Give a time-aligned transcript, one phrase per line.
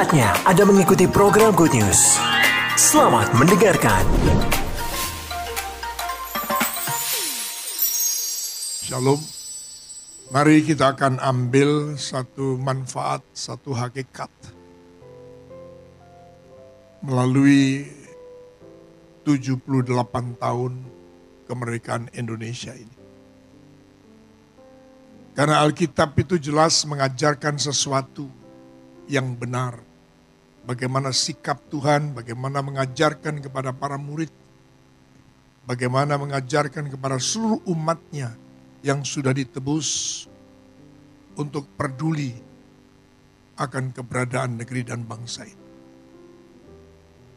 [0.00, 2.16] Saatnya Anda mengikuti program Good News.
[2.72, 4.00] Selamat mendengarkan.
[8.80, 9.20] Shalom.
[10.32, 14.32] Mari kita akan ambil satu manfaat, satu hakikat
[17.04, 17.84] melalui
[19.28, 19.84] 78
[20.40, 20.72] tahun
[21.44, 22.96] kemerdekaan Indonesia ini.
[25.36, 28.32] Karena Alkitab itu jelas mengajarkan sesuatu
[29.04, 29.89] yang benar.
[30.70, 34.30] Bagaimana sikap Tuhan, bagaimana mengajarkan kepada para murid,
[35.66, 38.38] bagaimana mengajarkan kepada seluruh umatnya
[38.86, 40.30] yang sudah ditebus
[41.34, 42.38] untuk peduli
[43.58, 45.66] akan keberadaan negeri dan bangsa ini.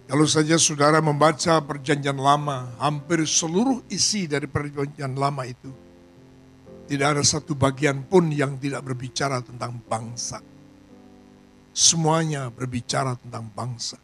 [0.06, 5.74] Kalau saja saudara membaca perjanjian lama, hampir seluruh isi dari perjanjian lama itu,
[6.86, 10.53] tidak ada satu bagian pun yang tidak berbicara tentang bangsa.
[11.74, 13.98] Semuanya berbicara tentang bangsa.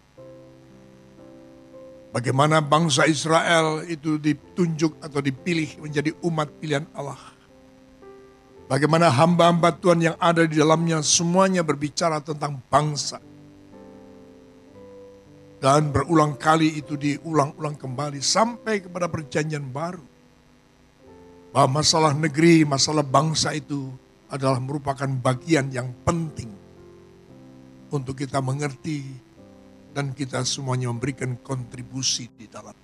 [2.10, 7.22] Bagaimana bangsa Israel itu ditunjuk atau dipilih menjadi umat pilihan Allah.
[8.66, 13.22] Bagaimana hamba-hamba Tuhan yang ada di dalamnya semuanya berbicara tentang bangsa.
[15.62, 20.02] Dan berulang kali itu diulang-ulang kembali sampai kepada perjanjian baru.
[21.54, 23.94] Bahwa masalah negeri, masalah bangsa itu
[24.34, 26.59] adalah merupakan bagian yang penting
[27.92, 29.06] untuk kita mengerti
[29.94, 32.76] dan kita semuanya memberikan kontribusi di dalam.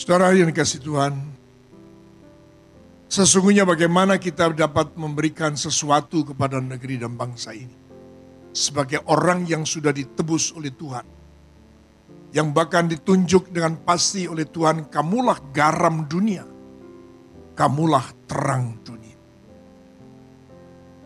[0.00, 1.12] Saudara yang dikasih Tuhan,
[3.04, 7.76] sesungguhnya bagaimana kita dapat memberikan sesuatu kepada negeri dan bangsa ini.
[8.50, 11.06] Sebagai orang yang sudah ditebus oleh Tuhan.
[12.32, 16.48] Yang bahkan ditunjuk dengan pasti oleh Tuhan, kamulah garam dunia.
[17.54, 18.89] Kamulah terang dunia.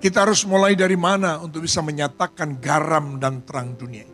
[0.05, 4.05] Kita harus mulai dari mana untuk bisa menyatakan garam dan terang dunia.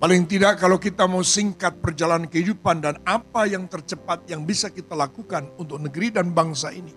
[0.00, 4.96] Paling tidak kalau kita mau singkat perjalanan kehidupan dan apa yang tercepat yang bisa kita
[4.96, 6.88] lakukan untuk negeri dan bangsa ini.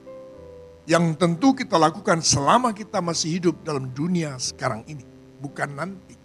[0.87, 5.03] Yang tentu kita lakukan selama kita masih hidup dalam dunia sekarang ini.
[5.43, 6.15] Bukan nanti.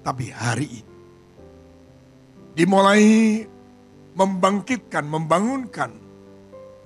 [0.00, 0.94] Tapi hari ini.
[2.56, 3.04] Dimulai
[4.16, 5.92] membangkitkan, membangunkan,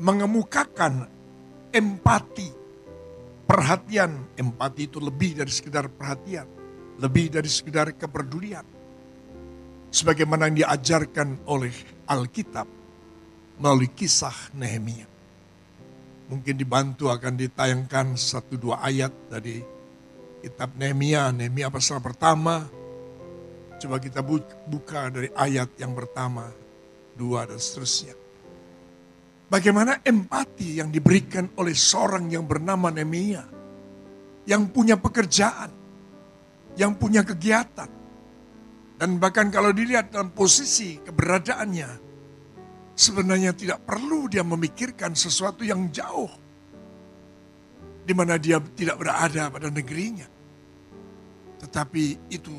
[0.02, 1.06] mengemukakan
[1.70, 2.59] empati
[3.50, 4.30] perhatian.
[4.38, 6.46] Empati itu lebih dari sekedar perhatian.
[7.02, 8.62] Lebih dari sekedar kepedulian.
[9.90, 11.74] Sebagaimana yang diajarkan oleh
[12.06, 12.70] Alkitab
[13.58, 15.10] melalui kisah Nehemia.
[16.30, 19.58] Mungkin dibantu akan ditayangkan satu dua ayat dari
[20.46, 21.34] kitab Nehemia.
[21.34, 22.70] Nehemia pasal pertama.
[23.82, 24.22] Coba kita
[24.68, 26.52] buka dari ayat yang pertama,
[27.16, 28.19] dua dan seterusnya.
[29.50, 33.42] Bagaimana empati yang diberikan oleh seorang yang bernama Nehemia.
[34.46, 35.74] Yang punya pekerjaan.
[36.78, 37.90] Yang punya kegiatan.
[38.94, 42.08] Dan bahkan kalau dilihat dalam posisi keberadaannya.
[42.94, 46.30] Sebenarnya tidak perlu dia memikirkan sesuatu yang jauh.
[48.06, 50.30] Di mana dia tidak berada pada negerinya.
[51.58, 52.54] Tetapi itu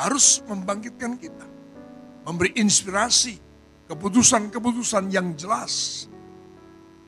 [0.00, 1.46] harus membangkitkan kita.
[2.24, 3.45] Memberi inspirasi
[3.86, 6.06] keputusan-keputusan yang jelas.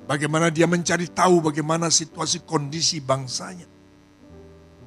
[0.09, 3.69] Bagaimana dia mencari tahu bagaimana situasi kondisi bangsanya.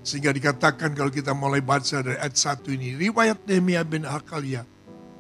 [0.01, 2.97] Sehingga dikatakan kalau kita mulai baca dari ayat 1 ini.
[2.97, 4.65] Riwayat Nehemia bin Hakalia.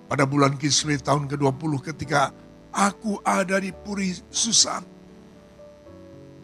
[0.09, 2.33] Pada bulan Kislev tahun ke-20 ketika
[2.73, 4.81] aku ada di Puri Susan.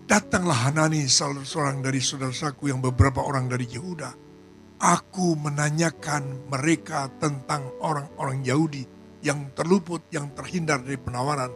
[0.08, 4.30] Datanglah Hanani salah seorang dari saudaraku yang beberapa orang dari Yehuda.
[4.78, 11.50] Aku menanyakan mereka tentang orang-orang Yahudi yang terluput, yang terhindar dari penawaran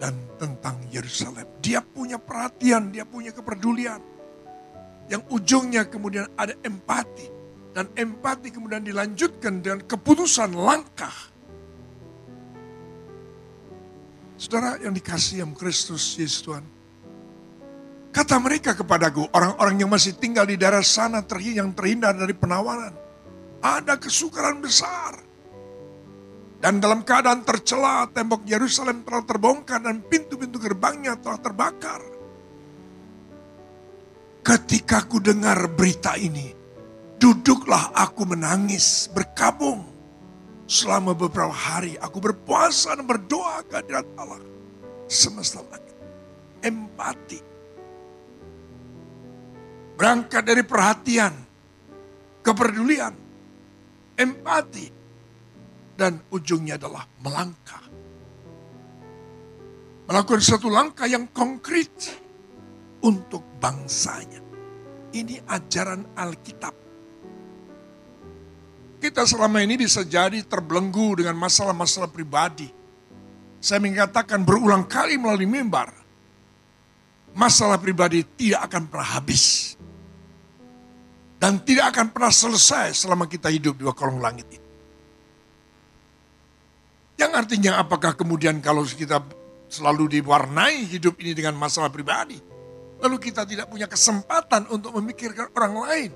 [0.00, 1.44] dan tentang Yerusalem.
[1.60, 4.00] Dia punya perhatian, dia punya kepedulian.
[5.12, 7.28] Yang ujungnya kemudian ada empati.
[7.70, 11.14] Dan empati kemudian dilanjutkan dengan keputusan langkah.
[14.40, 16.64] Saudara yang dikasih yang Kristus Yesus Tuhan.
[18.10, 22.90] Kata mereka kepadaku, orang-orang yang masih tinggal di daerah sana yang terhindar dari penawaran.
[23.62, 25.29] Ada kesukaran besar
[26.60, 32.04] dan dalam keadaan tercela, tembok Yerusalem telah terbongkar dan pintu-pintu gerbangnya telah terbakar.
[34.44, 36.52] Ketika ku dengar berita ini,
[37.16, 39.88] duduklah aku menangis, berkabung.
[40.70, 44.38] Selama beberapa hari aku berpuasa dan berdoa kehadirat Allah
[45.10, 45.96] semesta langit.
[46.60, 47.40] Empati.
[49.96, 51.34] Berangkat dari perhatian,
[52.44, 53.12] kepedulian,
[54.14, 54.99] empati
[56.00, 57.84] dan ujungnya adalah melangkah.
[60.08, 61.92] Melakukan satu langkah yang konkret
[63.04, 64.40] untuk bangsanya.
[65.12, 66.72] Ini ajaran Alkitab.
[68.96, 72.72] Kita selama ini bisa jadi terbelenggu dengan masalah-masalah pribadi.
[73.60, 75.92] Saya mengatakan berulang kali melalui mimbar.
[77.36, 79.76] Masalah pribadi tidak akan pernah habis.
[81.40, 84.59] Dan tidak akan pernah selesai selama kita hidup di kolong langit ini.
[87.20, 89.20] Yang artinya apakah kemudian kalau kita
[89.68, 92.40] selalu diwarnai hidup ini dengan masalah pribadi.
[93.00, 96.10] Lalu kita tidak punya kesempatan untuk memikirkan orang lain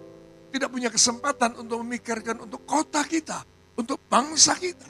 [0.54, 3.42] tidak punya kesempatan untuk memikirkan untuk kota kita,
[3.74, 4.86] untuk bangsa kita.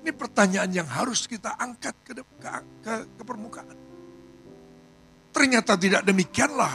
[0.00, 2.48] Ini pertanyaan yang harus kita angkat ke, ke,
[2.80, 3.76] ke, ke permukaan.
[5.36, 6.72] Ternyata tidak demikianlah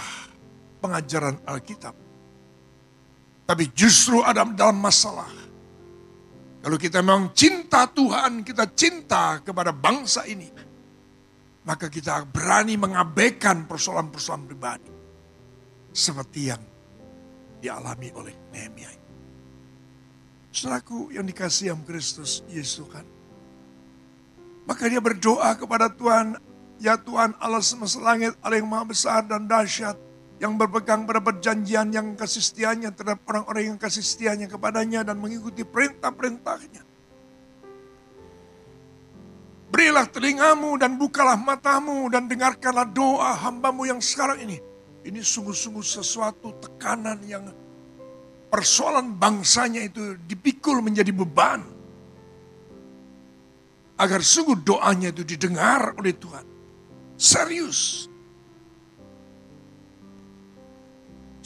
[0.85, 1.97] pengajaran Alkitab.
[3.49, 5.40] Tapi justru ada dalam masalah.
[6.61, 10.45] Kalau kita memang cinta Tuhan, kita cinta kepada bangsa ini.
[11.65, 14.93] Maka kita berani mengabaikan persoalan-persoalan pribadi.
[15.91, 16.61] Seperti yang
[17.61, 18.89] dialami oleh Nehemia.
[20.51, 23.05] Saudaraku yang dikasih yang Kristus Yesus kan.
[24.67, 26.37] Maka dia berdoa kepada Tuhan,
[26.77, 29.97] ya Tuhan Allah semesta langit, Allah yang maha besar dan dahsyat,
[30.41, 34.01] yang berpegang pada perjanjian yang kasih setianya terhadap orang-orang yang kasih
[34.49, 36.81] kepadanya dan mengikuti perintah-perintahnya.
[39.69, 44.57] Berilah telingamu dan bukalah matamu dan dengarkanlah doa hambamu yang sekarang ini
[45.01, 47.49] ini sungguh-sungguh sesuatu tekanan yang
[48.53, 51.63] persoalan bangsanya itu dipikul menjadi beban.
[53.97, 56.45] Agar sungguh doanya itu didengar oleh Tuhan.
[57.17, 58.10] Serius.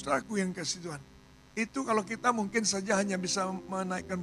[0.06, 1.02] Saudaraku yang kasih Tuhan.
[1.57, 4.22] Itu kalau kita mungkin saja hanya bisa menaikkan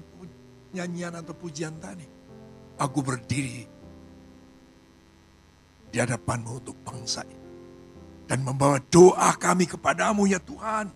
[0.71, 2.07] nyanyian atau pujian tadi.
[2.79, 3.67] Aku berdiri
[5.91, 7.47] di hadapanmu untuk bangsa ini
[8.31, 10.87] dan membawa doa kami kepadamu ya Tuhan.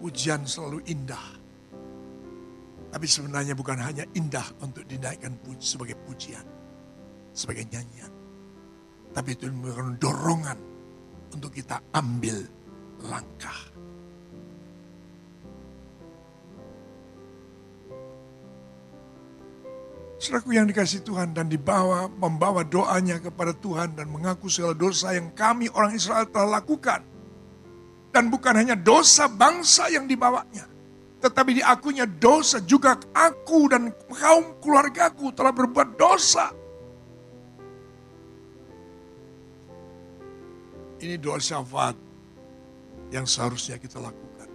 [0.00, 1.28] Ujian selalu indah.
[2.88, 6.48] Tapi sebenarnya bukan hanya indah untuk dinaikkan sebagai pujian,
[7.36, 8.12] sebagai nyanyian.
[9.12, 10.73] Tapi itu memberikan dorongan
[11.34, 12.46] untuk kita ambil
[13.02, 13.74] langkah.
[20.24, 25.28] Saudaraku yang dikasih Tuhan dan dibawa, membawa doanya kepada Tuhan dan mengaku segala dosa yang
[25.36, 27.04] kami orang Israel telah lakukan.
[28.08, 30.64] Dan bukan hanya dosa bangsa yang dibawanya.
[31.20, 36.63] Tetapi diakunya dosa juga aku dan kaum keluargaku telah berbuat dosa.
[41.04, 42.00] Ini doa syafaat
[43.12, 44.48] yang seharusnya kita lakukan.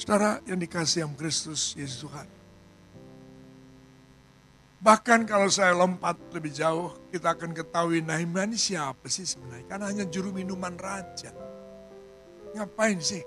[0.00, 2.24] Saudara yang dikasih yang Kristus Yesus Tuhan.
[4.80, 9.68] Bahkan kalau saya lompat lebih jauh, kita akan ketahui Nehemia ini siapa sih sebenarnya?
[9.68, 11.36] Karena hanya juru minuman raja.
[12.56, 13.20] Ngapain sih?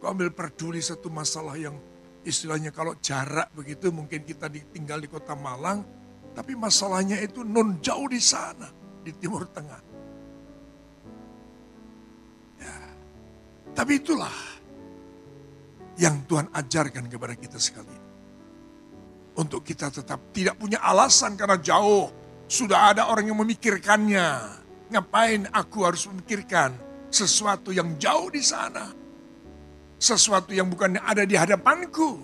[0.00, 1.76] Kau ambil peduli satu masalah yang
[2.24, 5.84] istilahnya kalau jarak begitu mungkin kita tinggal di kota Malang,
[6.32, 8.72] tapi masalahnya itu non jauh di sana,
[9.04, 9.93] di Timur Tengah.
[13.74, 14.54] Tapi itulah
[15.98, 18.02] yang Tuhan ajarkan kepada kita sekalian
[19.34, 22.10] untuk kita tetap tidak punya alasan karena jauh.
[22.46, 24.26] Sudah ada orang yang memikirkannya.
[24.94, 26.76] Ngapain aku harus memikirkan
[27.10, 28.94] sesuatu yang jauh di sana?
[29.98, 32.20] Sesuatu yang bukan ada di hadapanku.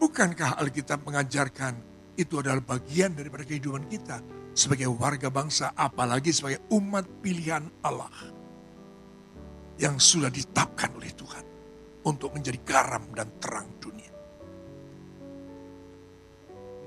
[0.00, 1.74] Bukankah Alkitab mengajarkan
[2.14, 4.22] itu adalah bagian daripada kehidupan kita
[4.56, 8.08] sebagai warga bangsa, apalagi sebagai umat pilihan Allah
[9.76, 11.44] yang sudah ditetapkan oleh Tuhan
[12.06, 14.12] untuk menjadi garam dan terang dunia.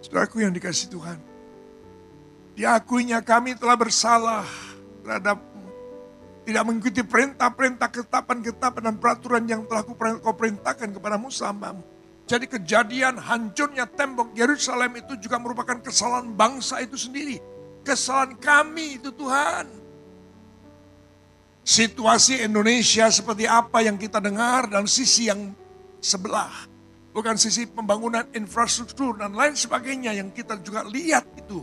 [0.02, 1.20] Saudaraku yang dikasih Tuhan.
[2.58, 4.44] Diakuinya kami telah bersalah
[5.06, 5.40] terhadap
[6.44, 9.86] tidak mengikuti perintah-perintah, ketetapan-ketetapan dan peraturan yang telah
[10.18, 11.54] kau perintahkan kepada Musa.
[12.26, 17.38] Jadi kejadian hancurnya tembok Yerusalem itu juga merupakan kesalahan bangsa itu sendiri.
[17.86, 19.70] Kesalahan kami itu Tuhan.
[21.70, 25.54] Situasi Indonesia seperti apa yang kita dengar dan sisi yang
[26.02, 26.66] sebelah
[27.14, 31.62] bukan sisi pembangunan infrastruktur dan lain sebagainya yang kita juga lihat itu.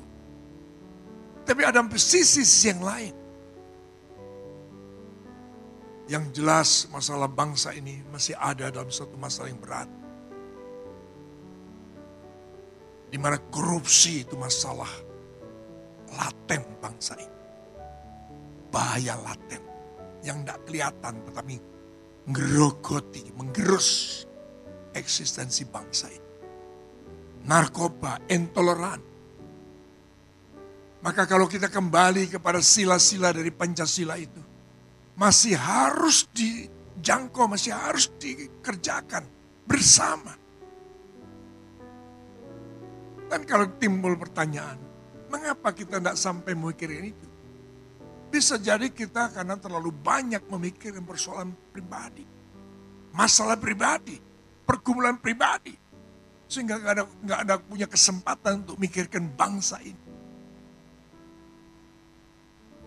[1.42, 3.14] Tapi ada sisi-sisi yang lain.
[6.06, 9.90] Yang jelas masalah bangsa ini masih ada dalam satu masalah yang berat.
[13.10, 14.90] Di mana korupsi itu masalah
[16.14, 17.38] laten bangsa ini.
[18.70, 19.65] Bahaya laten
[20.26, 21.54] yang tidak kelihatan tetapi
[22.26, 24.22] ngerogoti, menggerus
[24.90, 26.30] eksistensi bangsa ini.
[27.46, 29.00] Narkoba, intoleran.
[31.06, 34.42] Maka kalau kita kembali kepada sila-sila dari Pancasila itu,
[35.14, 39.22] masih harus dijangkau, masih harus dikerjakan
[39.62, 40.34] bersama.
[43.30, 44.78] Dan kalau timbul pertanyaan,
[45.30, 47.26] mengapa kita tidak sampai memikirin itu?
[48.36, 52.20] Bisa jadi kita karena terlalu banyak memikirkan persoalan pribadi.
[53.16, 54.20] Masalah pribadi,
[54.68, 55.72] pergumulan pribadi.
[56.44, 60.04] Sehingga nggak ada, gak ada punya kesempatan untuk mikirkan bangsa ini.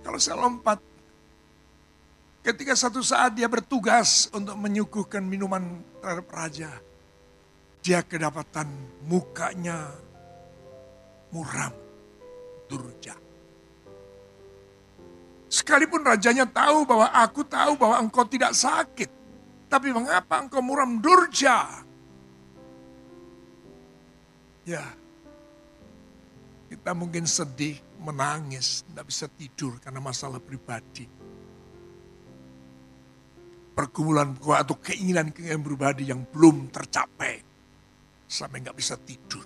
[0.05, 0.77] Kalau saya lompat,
[2.45, 6.69] ketika satu saat dia bertugas untuk menyuguhkan minuman terhadap raja,
[7.81, 8.69] dia kedapatan
[9.09, 9.97] mukanya
[11.33, 11.73] muram,
[12.69, 13.28] durja.
[15.49, 19.09] Sekalipun rajanya tahu bahwa aku tahu bahwa engkau tidak sakit.
[19.65, 21.81] Tapi mengapa engkau muram durja?
[24.61, 24.85] Ya,
[26.69, 31.09] kita mungkin sedih, menangis, tidak bisa tidur karena masalah pribadi.
[33.73, 37.41] Pergumulan atau keinginan-keinginan pribadi yang belum tercapai.
[38.29, 39.41] Sampai nggak bisa tidur.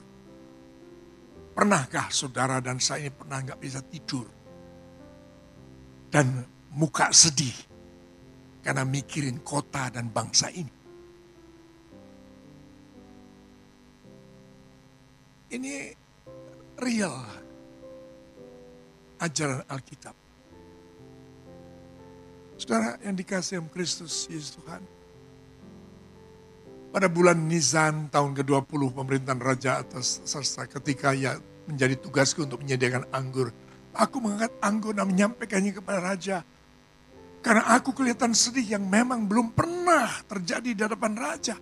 [1.55, 4.42] Pernahkah saudara dan saya ini pernah nggak bisa tidur?
[6.13, 6.45] Dan
[6.77, 7.57] muka sedih
[8.61, 10.69] karena mikirin kota dan bangsa ini.
[15.53, 15.73] Ini
[16.77, 17.13] real
[19.21, 20.15] ajaran Alkitab.
[22.57, 24.81] Saudara yang dikasih oleh Kristus Yesus Tuhan.
[26.93, 33.09] Pada bulan Nizan tahun ke-20 pemerintahan Raja atas Sastra ketika ia menjadi tugasku untuk menyediakan
[33.09, 33.49] anggur.
[33.93, 36.37] Aku mengangkat anggur dan menyampaikannya kepada Raja.
[37.43, 41.55] Karena aku kelihatan sedih yang memang belum pernah terjadi di hadapan Raja.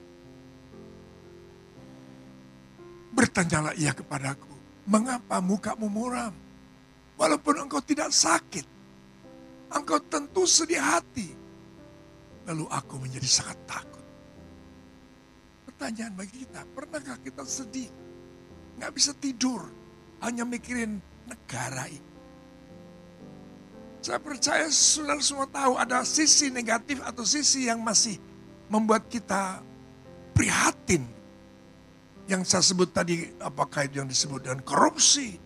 [3.11, 4.47] Bertanyalah ia kepadaku,
[4.87, 6.31] mengapa mukamu muram?
[7.19, 8.63] Walaupun engkau tidak sakit,
[9.73, 11.27] engkau tentu sedih hati.
[12.47, 14.01] Lalu aku menjadi sangat takut
[15.81, 16.61] pertanyaan bagi kita.
[16.77, 17.89] Pernahkah kita sedih?
[18.77, 19.65] Nggak bisa tidur.
[20.21, 22.10] Hanya mikirin negara ini.
[24.01, 28.17] Saya percaya saudara semua tahu ada sisi negatif atau sisi yang masih
[28.65, 29.61] membuat kita
[30.33, 31.05] prihatin.
[32.25, 35.37] Yang saya sebut tadi apakah itu yang disebut dengan korupsi.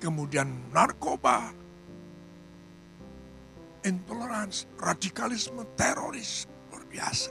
[0.00, 1.52] Kemudian narkoba.
[3.84, 6.48] Intoleransi, radikalisme, teroris.
[6.72, 7.30] Luar biasa.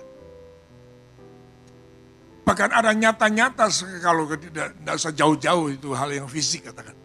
[2.46, 3.65] Bahkan ada nyata-nyata
[3.98, 7.02] kalau tidak, tidak usah jauh-jauh itu hal yang fisik katakan.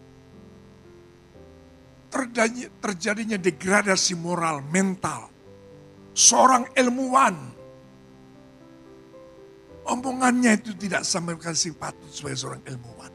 [2.08, 5.28] Terjadinya degradasi moral, mental.
[6.16, 7.36] Seorang ilmuwan,
[9.86, 13.12] omongannya itu tidak sampai kasih patut sebagai seorang ilmuwan.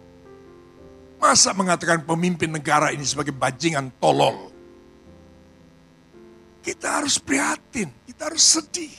[1.20, 4.52] Masa mengatakan pemimpin negara ini sebagai bajingan tolol?
[6.64, 8.94] Kita harus prihatin, kita harus sedih.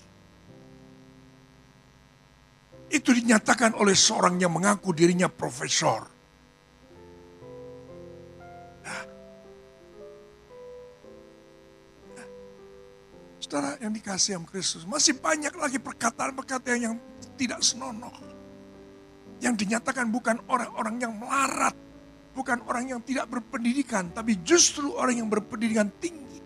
[2.93, 6.14] Itu dinyatakan oleh seorang yang mengaku dirinya profesor.
[13.55, 16.99] Saudara yang dikasih sama Kristus, masih banyak lagi perkataan-perkataan yang
[17.39, 18.11] tidak senonoh.
[19.39, 21.71] Yang dinyatakan bukan orang-orang yang melarat,
[22.35, 26.43] bukan orang yang tidak berpendidikan, tapi justru orang yang berpendidikan tinggi.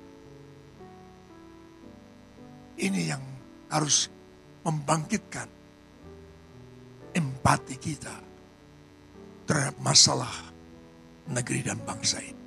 [2.76, 3.24] Ini yang
[3.72, 4.12] harus
[4.68, 5.48] membangkitkan
[7.16, 8.20] empati kita
[9.48, 10.52] terhadap masalah
[11.24, 12.44] negeri dan bangsa ini.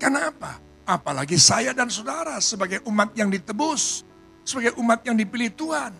[0.00, 0.56] Karena apa?
[0.84, 4.04] Apalagi saya dan saudara sebagai umat yang ditebus,
[4.44, 5.92] sebagai umat yang dipilih Tuhan.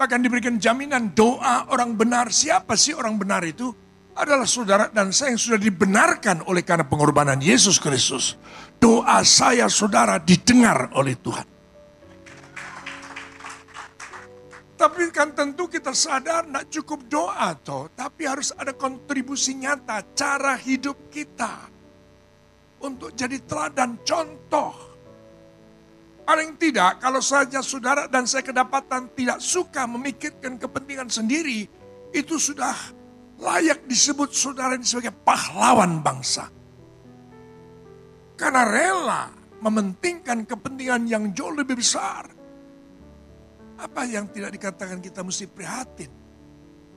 [0.00, 2.32] Bahkan diberikan jaminan doa orang benar.
[2.32, 3.68] Siapa sih orang benar itu?
[4.16, 8.40] Adalah saudara dan saya yang sudah dibenarkan oleh karena pengorbanan Yesus Kristus.
[8.80, 11.46] Doa saya saudara didengar oleh Tuhan.
[14.80, 20.58] Tapi kan tentu kita sadar tidak cukup doa toh, tapi harus ada kontribusi nyata cara
[20.58, 21.71] hidup kita
[22.82, 24.74] untuk jadi teladan contoh.
[26.22, 31.66] Paling tidak kalau saja saudara dan saya kedapatan tidak suka memikirkan kepentingan sendiri,
[32.14, 32.74] itu sudah
[33.42, 36.46] layak disebut saudara ini sebagai pahlawan bangsa.
[38.38, 39.22] Karena rela
[39.62, 42.42] mementingkan kepentingan yang jauh lebih besar
[43.82, 46.10] apa yang tidak dikatakan kita mesti prihatin?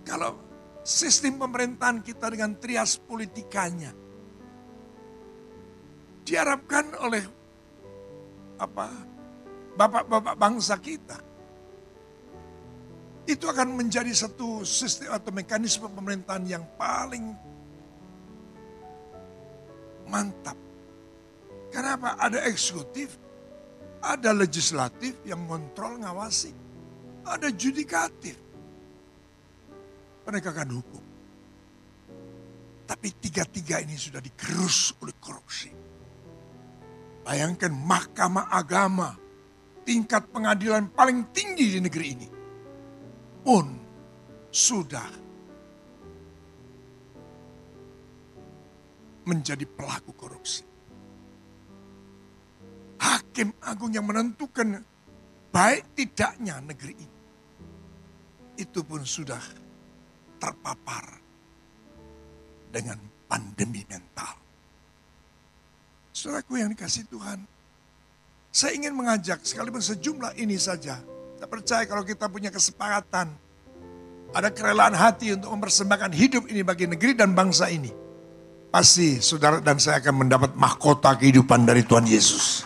[0.05, 0.37] Kalau
[0.85, 4.04] sistem pemerintahan kita dengan trias politikanya
[6.25, 7.23] diharapkan oleh
[8.57, 8.89] apa
[9.77, 11.21] bapak-bapak bangsa kita
[13.25, 17.33] itu akan menjadi satu sistem atau mekanisme pemerintahan yang paling
[20.05, 20.57] mantap.
[21.73, 22.15] Kenapa?
[22.21, 23.17] Ada eksekutif,
[24.05, 26.53] ada legislatif yang kontrol ngawasi,
[27.25, 28.37] ada judikatif,
[30.21, 31.03] penegakan hukum.
[32.85, 35.73] Tapi tiga-tiga ini sudah digerus oleh korupsi.
[37.25, 39.17] Bayangkan mahkamah agama,
[39.81, 42.27] tingkat pengadilan paling tinggi di negeri ini,
[43.41, 43.65] pun
[44.53, 45.09] sudah
[49.25, 50.61] menjadi pelaku korupsi.
[53.01, 54.85] Hakim agung yang menentukan
[55.49, 57.19] baik tidaknya negeri ini,
[58.61, 59.41] itu pun sudah
[60.37, 61.09] terpapar
[62.69, 64.44] dengan pandemi mental.
[66.15, 67.43] Saudaraku yang dikasih Tuhan,
[68.47, 70.95] saya ingin mengajak sekalipun sejumlah ini saja.
[71.35, 73.35] Saya percaya kalau kita punya kesepakatan,
[74.31, 77.91] ada kerelaan hati untuk mempersembahkan hidup ini bagi negeri dan bangsa ini.
[78.71, 82.63] Pasti saudara dan saya akan mendapat mahkota kehidupan dari Tuhan Yesus.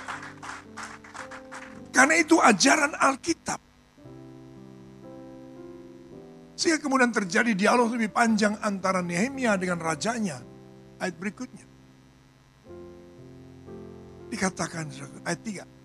[1.90, 3.58] Karena itu ajaran Alkitab.
[6.54, 10.38] Sehingga kemudian terjadi dialog lebih panjang antara Nehemia dengan rajanya.
[11.02, 11.69] Ayat berikutnya.
[14.30, 14.86] Dikatakan
[15.26, 15.80] ayat 3.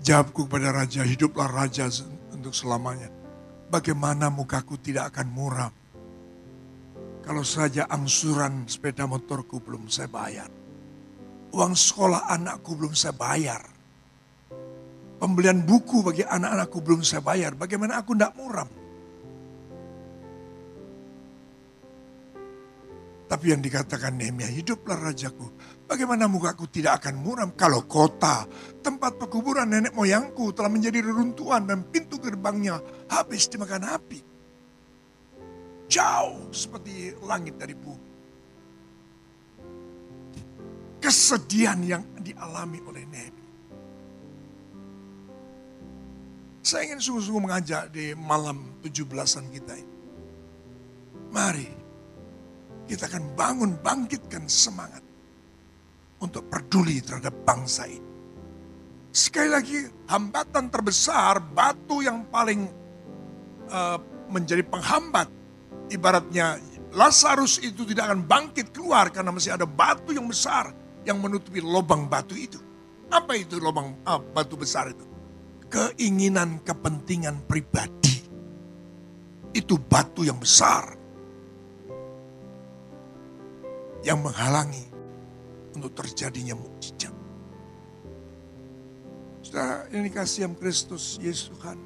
[0.00, 1.88] Jawabku kepada raja, hiduplah raja
[2.32, 3.12] untuk selamanya.
[3.68, 5.72] Bagaimana mukaku tidak akan muram.
[7.20, 10.48] Kalau saja angsuran sepeda motorku belum saya bayar.
[11.52, 13.60] Uang sekolah anakku belum saya bayar.
[15.20, 17.52] Pembelian buku bagi anak-anakku belum saya bayar.
[17.52, 18.79] Bagaimana aku tidak muram?
[23.30, 25.46] Tapi yang dikatakan Nehemia, hiduplah rajaku.
[25.86, 28.42] Bagaimana mukaku tidak akan muram kalau kota,
[28.82, 34.18] tempat pekuburan nenek moyangku telah menjadi reruntuhan dan pintu gerbangnya habis dimakan api.
[35.86, 38.10] Jauh seperti langit dari bumi
[41.00, 43.48] kesedihan yang dialami oleh Nehemia.
[46.60, 49.96] Saya ingin sungguh-sungguh mengajak di malam 17-an kita ini.
[51.32, 51.79] Mari
[52.90, 54.98] kita akan bangun, bangkitkan semangat
[56.18, 58.10] untuk peduli terhadap bangsa ini.
[59.14, 59.78] Sekali lagi,
[60.10, 62.66] hambatan terbesar, batu yang paling
[63.70, 65.30] uh, menjadi penghambat,
[65.94, 66.58] ibaratnya
[66.90, 70.74] Lazarus itu tidak akan bangkit keluar karena masih ada batu yang besar
[71.06, 72.58] yang menutupi lubang batu itu.
[73.10, 75.06] Apa itu lubang uh, batu besar itu?
[75.70, 78.26] Keinginan kepentingan pribadi.
[79.54, 80.99] Itu batu yang besar.
[84.00, 84.84] Yang menghalangi
[85.76, 87.12] untuk terjadinya mukjizat.
[89.40, 91.78] Sudah ini kasih yang Kristus Yesus Tuhan.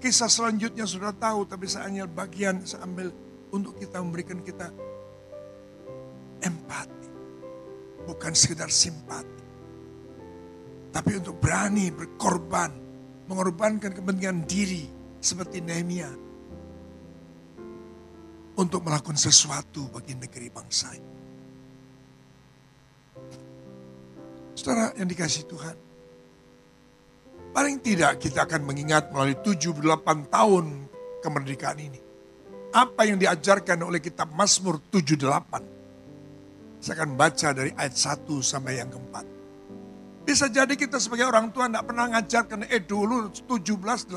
[0.00, 3.12] Kisah selanjutnya sudah tahu, tapi saya hanya bagian saya ambil
[3.52, 4.72] untuk kita memberikan kita
[6.40, 7.00] empati
[8.08, 9.44] bukan sekedar simpati.
[10.90, 12.72] Tapi untuk berani berkorban,
[13.30, 14.90] mengorbankan kepentingan diri
[15.22, 16.10] seperti Nehemia.
[18.58, 21.19] Untuk melakukan sesuatu bagi negeri bangsa ini.
[24.54, 25.76] Saudara yang dikasih Tuhan.
[27.50, 30.64] Paling tidak kita akan mengingat melalui 78 tahun
[31.18, 32.00] kemerdekaan ini.
[32.70, 35.80] Apa yang diajarkan oleh kitab Mazmur 78
[36.80, 39.28] saya akan baca dari ayat 1 sampai yang keempat.
[40.24, 44.16] Bisa jadi kita sebagai orang tua tidak pernah ngajarkan, eh dulu 17845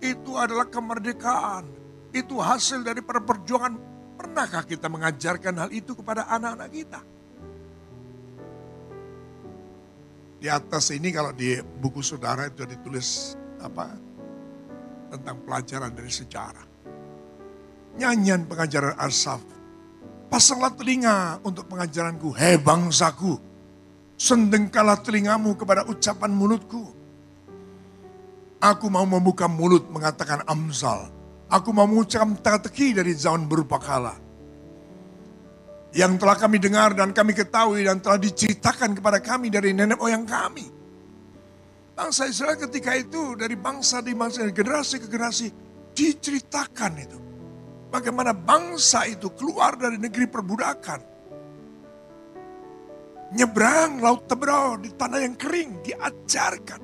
[0.00, 1.68] itu adalah kemerdekaan.
[2.16, 3.76] Itu hasil dari perjuangan.
[4.16, 7.00] Pernahkah kita mengajarkan hal itu kepada anak-anak kita?
[10.38, 13.90] Di atas ini kalau di buku saudara itu ditulis apa
[15.10, 16.66] tentang pelajaran dari sejarah.
[17.98, 19.42] Nyanyian pengajaran Asaf
[20.28, 22.36] Pasanglah telinga untuk pengajaranku.
[22.36, 23.40] Hei bangsaku,
[24.20, 26.92] sendengkalah telingamu kepada ucapan mulutku.
[28.60, 31.08] Aku mau membuka mulut mengatakan amsal.
[31.48, 34.20] Aku mau mengucapkan teka-teki dari zaman berupa kala.
[35.96, 40.28] Yang telah kami dengar dan kami ketahui dan telah diceritakan kepada kami dari nenek moyang
[40.28, 40.68] kami.
[41.98, 45.48] Bangsa Israel ketika itu dari bangsa di bangsa dari generasi ke generasi
[45.96, 47.18] diceritakan itu.
[47.88, 51.00] Bagaimana bangsa itu keluar dari negeri perbudakan.
[53.34, 56.80] Nyebrang laut Tebrau di tanah yang kering diajarkan.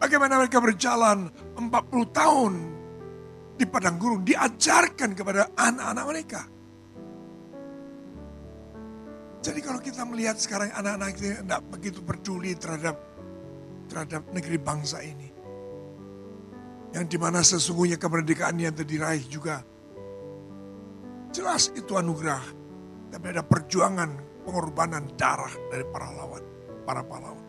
[0.00, 1.68] Bagaimana mereka berjalan 40
[2.16, 2.52] tahun
[3.60, 6.40] di padang gurun diajarkan kepada anak-anak mereka.
[9.40, 12.96] Jadi kalau kita melihat sekarang anak-anak itu tidak begitu peduli terhadap
[13.88, 15.32] terhadap negeri bangsa ini.
[16.92, 19.64] Yang di mana sesungguhnya kemerdekaan yang diraih juga.
[21.32, 22.42] Jelas itu anugerah.
[23.10, 24.10] Tapi ada perjuangan,
[24.46, 26.44] pengorbanan darah dari para lawan,
[26.86, 27.46] para pahlawan.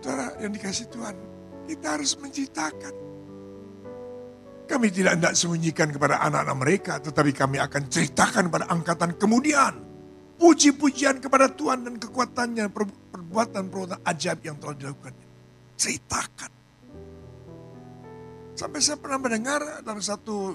[0.00, 1.16] Saudara yang dikasih Tuhan,
[1.68, 3.09] kita harus menciptakan.
[4.70, 9.74] Kami tidak hendak sembunyikan kepada anak-anak mereka, tetapi kami akan ceritakan pada angkatan kemudian.
[10.38, 12.70] Puji-pujian kepada Tuhan dan kekuatannya,
[13.10, 15.26] perbuatan-perbuatan ajaib yang telah dilakukannya.
[15.74, 16.50] Ceritakan.
[18.54, 20.54] Sampai saya pernah mendengar dalam satu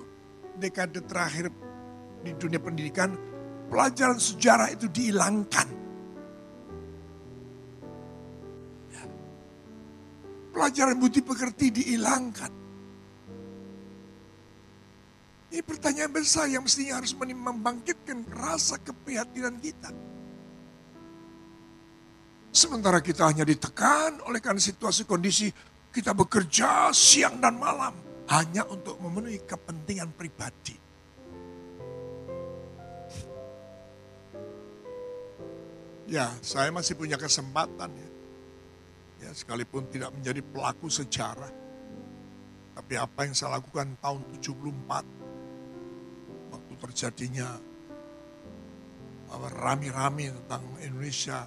[0.55, 1.51] dekade terakhir
[2.23, 3.11] di dunia pendidikan,
[3.67, 5.83] pelajaran sejarah itu dihilangkan.
[10.55, 12.64] pelajaran budi pekerti dihilangkan.
[15.55, 19.87] Ini pertanyaan besar yang mestinya harus membangkitkan rasa keprihatinan kita.
[22.51, 25.47] Sementara kita hanya ditekan oleh karena situasi kondisi
[25.95, 27.95] kita bekerja siang dan malam
[28.35, 30.75] hanya untuk memenuhi kepentingan pribadi.
[36.11, 38.09] Ya, saya masih punya kesempatan ya
[39.23, 41.63] ya, sekalipun tidak menjadi pelaku sejarah.
[42.75, 45.24] Tapi apa yang saya lakukan tahun 74, waktu
[46.85, 47.49] terjadinya
[49.35, 51.43] rame-rame tentang Indonesia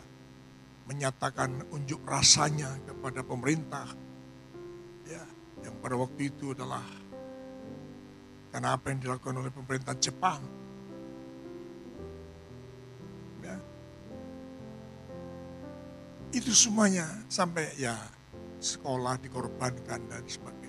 [0.91, 3.89] menyatakan unjuk rasanya kepada pemerintah.
[5.09, 5.25] Ya,
[5.65, 6.85] yang pada waktu itu adalah
[8.53, 10.41] karena apa yang dilakukan oleh pemerintah Jepang
[16.29, 17.97] Itu semuanya sampai ya
[18.61, 20.68] sekolah dikorbankan dan sebagainya.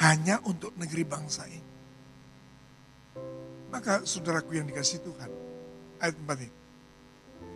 [0.00, 1.72] Hanya untuk negeri bangsa ini.
[3.70, 5.30] Maka saudaraku yang dikasih Tuhan.
[6.02, 6.54] Ayat 4 ini.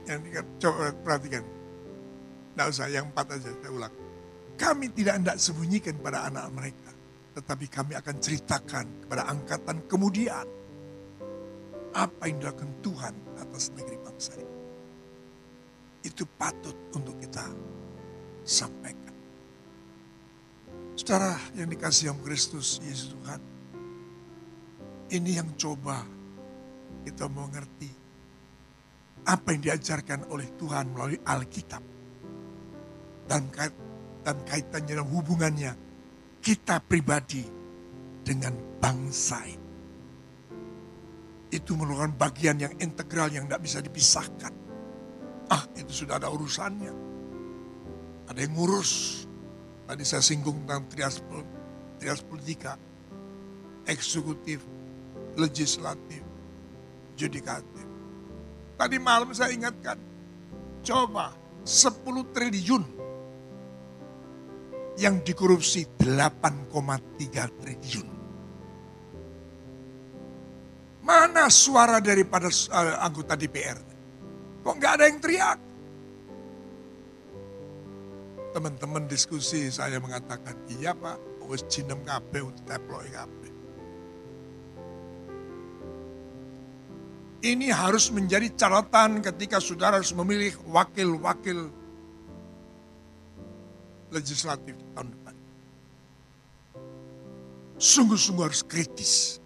[0.09, 1.45] Yang coba perhatikan.
[1.45, 3.95] Tidak usah, yang empat aja saya ulang.
[4.59, 6.91] Kami tidak hendak sembunyikan pada anak mereka.
[7.39, 10.47] Tetapi kami akan ceritakan kepada angkatan kemudian.
[11.95, 14.59] Apa yang dilakukan Tuhan atas negeri bangsa ini
[16.07, 17.45] itu patut untuk kita
[18.47, 19.08] sampaikan.
[20.99, 23.41] Saudara yang dikasih yang Kristus Yesus Tuhan,
[25.15, 26.03] ini yang coba
[27.07, 27.87] kita mengerti
[29.23, 31.83] apa yang diajarkan oleh Tuhan melalui Alkitab
[33.31, 33.75] dan kait
[34.27, 35.73] dan kaitannya dan hubungannya
[36.43, 37.47] kita pribadi
[38.27, 39.71] dengan bangsa ini.
[41.55, 44.53] Itu merupakan bagian yang integral yang tidak bisa dipisahkan
[45.49, 46.93] Ah, itu sudah ada urusannya.
[48.29, 49.25] Ada yang ngurus.
[49.89, 51.25] Tadi saya singgung tentang trias,
[51.97, 52.77] trias politika.
[53.89, 54.61] Eksekutif,
[55.33, 56.21] legislatif,
[57.17, 57.89] judikatif.
[58.77, 59.97] Tadi malam saya ingatkan.
[60.85, 61.33] Coba
[61.65, 62.05] 10
[62.37, 62.85] triliun
[65.01, 68.09] yang dikorupsi 8,3 triliun.
[71.01, 73.81] Mana suara daripada uh, anggota DPR?
[74.61, 75.59] Kok nggak ada yang teriak?
[78.59, 81.15] Teman-teman diskusi saya mengatakan, iya pak,
[81.47, 83.53] wis jinem kabeh deploy kabeh.
[87.39, 91.71] Ini harus menjadi catatan ketika saudara harus memilih wakil-wakil
[94.11, 95.35] legislatif tahun depan.
[97.79, 99.39] Sungguh-sungguh harus kritis.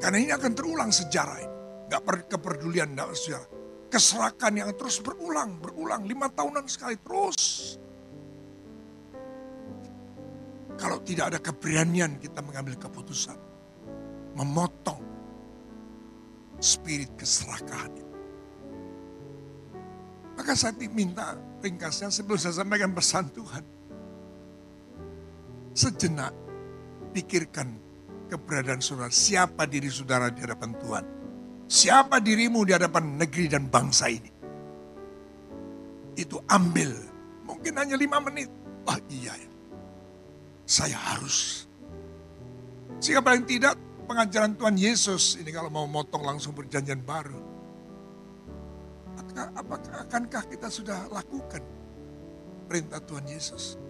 [0.00, 1.56] Karena ini akan terulang sejarah ini.
[1.92, 3.63] Gak kepedulian, gak saudara.
[3.94, 6.02] Keserakan yang terus berulang, berulang.
[6.02, 7.78] Lima tahunan sekali terus.
[10.74, 13.38] Kalau tidak ada keberanian kita mengambil keputusan.
[14.34, 14.98] Memotong
[16.58, 17.94] spirit keserakahan
[20.34, 23.62] Maka saya minta ringkasnya sebelum saya sampaikan pesan Tuhan.
[25.70, 26.34] Sejenak
[27.14, 27.78] pikirkan
[28.26, 29.14] keberadaan saudara.
[29.14, 31.23] Siapa diri saudara di hadapan Tuhan
[31.64, 34.30] Siapa dirimu di hadapan negeri dan bangsa ini?
[36.14, 36.92] Itu ambil.
[37.48, 38.48] Mungkin hanya lima menit.
[38.84, 39.50] Oh iya ya.
[40.64, 41.68] Saya harus.
[43.00, 47.40] Sehingga paling tidak pengajaran Tuhan Yesus ini kalau mau motong langsung perjanjian baru.
[49.14, 51.62] Apakah, apakah akankah kita sudah lakukan
[52.68, 53.80] perintah Tuhan Yesus?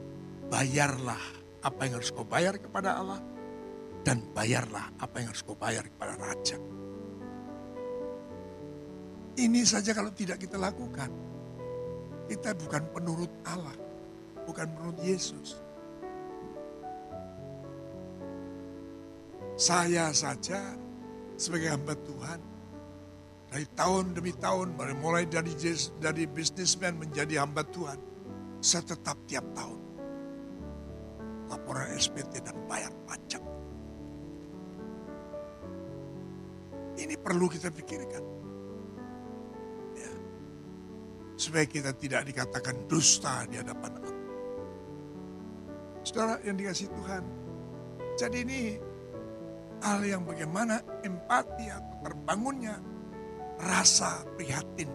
[0.48, 1.20] Bayarlah
[1.64, 3.20] apa yang harus kau bayar kepada Allah
[4.04, 6.60] dan bayarlah apa yang harus kau bayar kepada raja.
[9.34, 11.10] Ini saja kalau tidak kita lakukan,
[12.30, 13.74] kita bukan penurut Allah,
[14.46, 15.58] bukan penurut Yesus.
[19.58, 20.74] Saya saja
[21.38, 22.42] sebagai hamba Tuhan
[23.54, 25.54] Dari tahun demi tahun, mulai dari
[26.02, 27.94] dari bisnismen menjadi hamba Tuhan,
[28.58, 29.78] saya tetap tiap tahun
[31.46, 33.38] laporan SPT dan bayar pajak.
[36.98, 38.33] Ini perlu kita pikirkan.
[41.44, 44.16] Supaya kita tidak dikatakan dusta di hadapan Allah.
[46.00, 47.24] Saudara yang dikasih Tuhan.
[48.16, 48.60] Jadi ini
[49.84, 52.80] hal yang bagaimana empati atau terbangunnya
[53.60, 54.88] rasa prihatin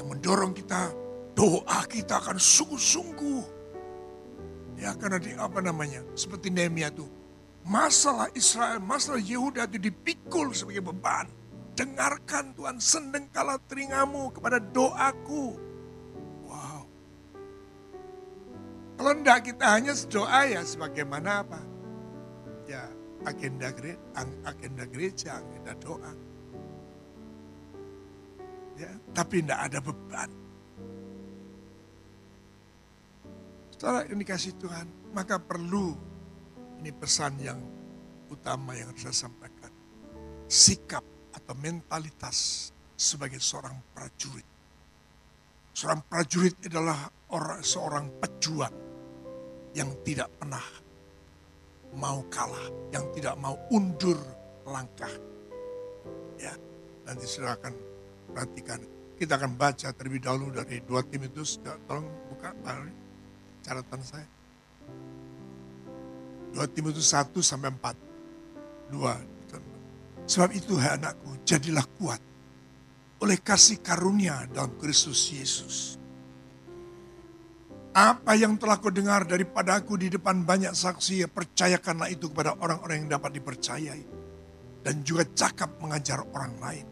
[0.00, 0.88] yang mendorong kita
[1.36, 3.44] doa kita akan sungguh-sungguh
[4.80, 7.06] ya karena di apa namanya seperti Nehemia itu
[7.66, 11.28] masalah Israel masalah Yehuda itu dipikul sebagai beban
[11.74, 15.58] dengarkan Tuhan sendengkala telingamu kepada doaku
[16.46, 16.82] wow
[18.94, 21.60] kalau enggak kita hanya doa ya sebagaimana apa
[22.70, 22.86] ya
[23.26, 24.00] agenda gereja
[24.46, 26.12] agenda gereja agenda doa
[28.78, 30.30] ya, tapi tidak ada beban.
[33.74, 35.94] Setelah yang dikasih Tuhan, maka perlu
[36.82, 37.60] ini pesan yang
[38.30, 39.70] utama yang saya sampaikan.
[40.46, 41.02] Sikap
[41.34, 44.46] atau mentalitas sebagai seorang prajurit.
[45.74, 48.76] Seorang prajurit adalah orang seorang pejuang
[49.74, 50.62] yang tidak pernah
[51.98, 54.18] mau kalah, yang tidak mau undur
[54.66, 55.10] langkah.
[56.38, 56.54] Ya,
[57.06, 57.74] nanti silakan
[58.34, 58.82] Perhatikan,
[59.14, 62.50] kita akan baca terlebih dahulu dari 2 Timotius, tolong buka
[63.62, 64.26] catatan saya.
[66.50, 68.90] 2 Timotius 1 sampai 4.
[68.90, 69.33] 2.
[70.24, 72.20] Sebab itu hai anakku, jadilah kuat
[73.24, 75.96] oleh kasih karunia dalam Kristus Yesus.
[77.94, 82.58] Apa yang telah kau dengar daripada aku di depan banyak saksi, ya percayakanlah itu kepada
[82.58, 84.02] orang-orang yang dapat dipercayai.
[84.84, 86.86] Dan juga cakap mengajar orang lain.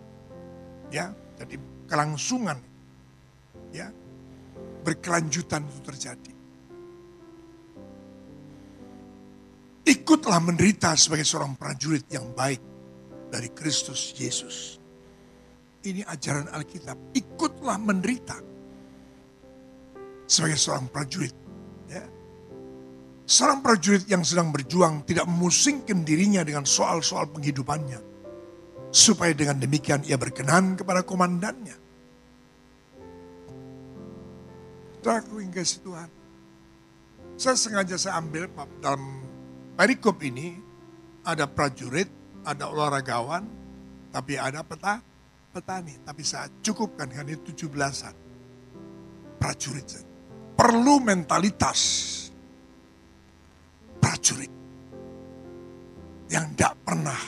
[0.88, 2.56] Ya, jadi kelangsungan
[3.74, 3.92] ya
[4.86, 6.32] berkelanjutan itu terjadi.
[9.82, 12.71] Ikutlah menderita sebagai seorang prajurit yang baik
[13.32, 14.76] dari Kristus Yesus.
[15.82, 17.16] Ini ajaran Alkitab.
[17.16, 18.36] Ikutlah menderita
[20.28, 21.34] sebagai seorang prajurit.
[21.88, 22.04] Ya.
[23.24, 28.12] Seorang prajurit yang sedang berjuang tidak memusingkan dirinya dengan soal-soal penghidupannya
[28.92, 31.80] supaya dengan demikian ia berkenan kepada komandannya.
[35.02, 36.10] Yang kasih Tuhan,
[37.34, 38.46] saya sengaja saya ambil
[38.78, 39.26] dalam
[39.74, 40.54] perikop ini
[41.26, 42.06] ada prajurit,
[42.42, 43.44] ada olahragawan,
[44.10, 45.00] tapi ada peta,
[45.54, 45.96] petani.
[46.02, 48.14] Tapi saya cukupkan hanya 17-an.
[49.38, 49.90] Prajurit.
[50.52, 51.80] Perlu mentalitas
[53.98, 54.52] prajurit
[56.30, 57.18] yang tidak pernah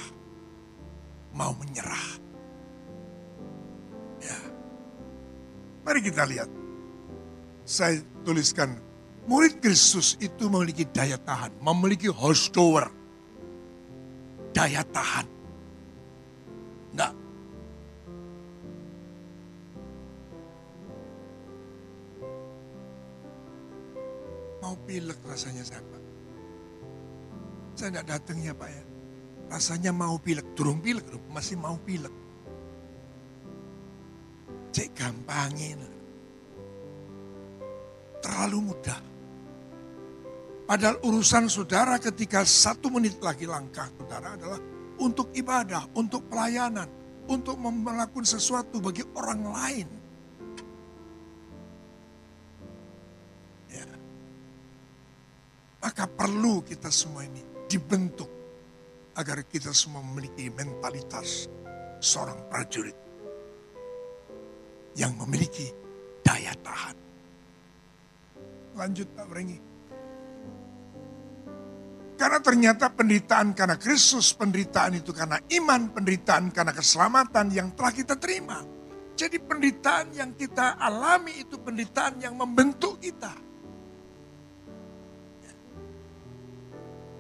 [1.35, 2.07] mau menyerah.
[4.23, 4.39] Ya.
[5.83, 6.51] Mari kita lihat.
[7.65, 7.97] Saya
[8.29, 8.77] tuliskan,
[9.25, 12.93] murid Kristus itu memiliki daya tahan, memiliki horsepower.
[14.55, 15.27] Daya tahan.
[16.95, 17.13] Enggak.
[24.63, 26.03] Mau pilek rasanya saya Pak.
[27.75, 28.85] Saya tidak datang ya Pak ya
[29.55, 32.11] rasanya mau pilek, turun pilek, masih mau pilek.
[34.75, 35.79] Cek gampangin.
[38.19, 39.14] Terlalu mudah.
[40.65, 44.61] Padahal urusan saudara ketika satu menit lagi langkah saudara adalah
[44.97, 46.89] untuk ibadah, untuk pelayanan,
[47.29, 49.89] untuk melakukan sesuatu bagi orang lain.
[53.69, 53.85] Ya.
[55.85, 58.33] Maka perlu kita semua ini dibentuk
[59.21, 61.45] agar kita semua memiliki mentalitas
[62.01, 62.97] seorang prajurit
[64.97, 65.69] yang memiliki
[66.25, 66.97] daya tahan.
[68.75, 69.74] Lanjut Pak Brengi.
[72.25, 78.17] Karena ternyata penderitaan karena Kristus, penderitaan itu karena iman, penderitaan karena keselamatan yang telah kita
[78.17, 78.65] terima.
[79.13, 83.29] Jadi penderitaan yang kita alami itu penderitaan yang membentuk kita.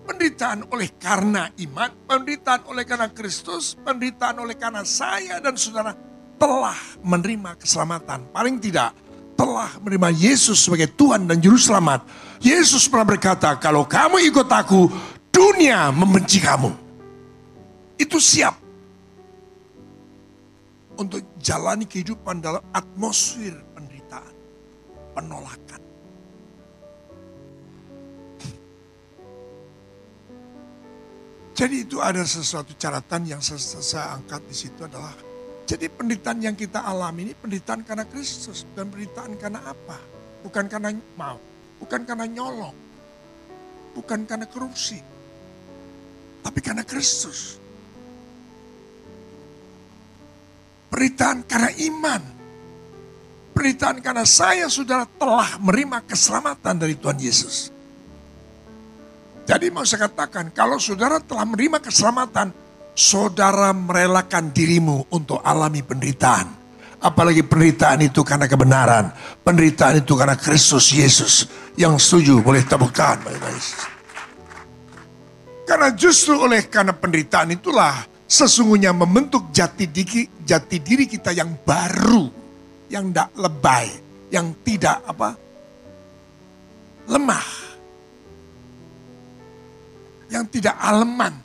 [0.08, 5.92] Penderitaan oleh karena iman, penderitaan oleh karena Kristus, penderitaan oleh karena saya dan saudara
[6.40, 8.32] telah menerima keselamatan.
[8.32, 8.96] Paling tidak
[9.34, 12.06] telah menerima Yesus sebagai Tuhan dan Juru Selamat.
[12.38, 14.88] Yesus pernah berkata, kalau kamu ikut aku,
[15.34, 16.70] dunia membenci kamu.
[17.98, 18.58] Itu siap
[20.94, 24.34] untuk jalani kehidupan dalam atmosfer penderitaan,
[25.14, 25.82] penolakan.
[31.54, 35.14] Jadi itu ada sesuatu catatan yang saya, saya angkat di situ adalah
[35.64, 39.96] Jadi penderitaan yang kita alami ini penderitaan karena Kristus dan penderitaan karena apa?
[40.44, 41.40] Bukan karena mau,
[41.80, 42.76] bukan karena nyolong,
[43.96, 45.00] bukan karena korupsi,
[46.44, 47.56] tapi karena Kristus.
[50.92, 52.22] Penderitaan karena iman.
[53.56, 57.72] Penderitaan karena saya saudara telah menerima keselamatan dari Tuhan Yesus.
[59.44, 62.52] Jadi mau saya katakan, kalau saudara telah menerima keselamatan,
[62.94, 66.62] saudara merelakan dirimu untuk alami penderitaan.
[67.04, 69.12] Apalagi penderitaan itu karena kebenaran.
[69.44, 71.44] Penderitaan itu karena Kristus Yesus.
[71.76, 73.28] Yang setuju boleh tepuk tangan.
[75.68, 82.24] Karena justru oleh karena penderitaan itulah sesungguhnya membentuk jati diri, jati diri kita yang baru.
[82.88, 83.86] Yang tidak lebay.
[84.32, 85.44] Yang tidak apa
[87.04, 87.64] lemah
[90.32, 91.36] yang tidak aleman,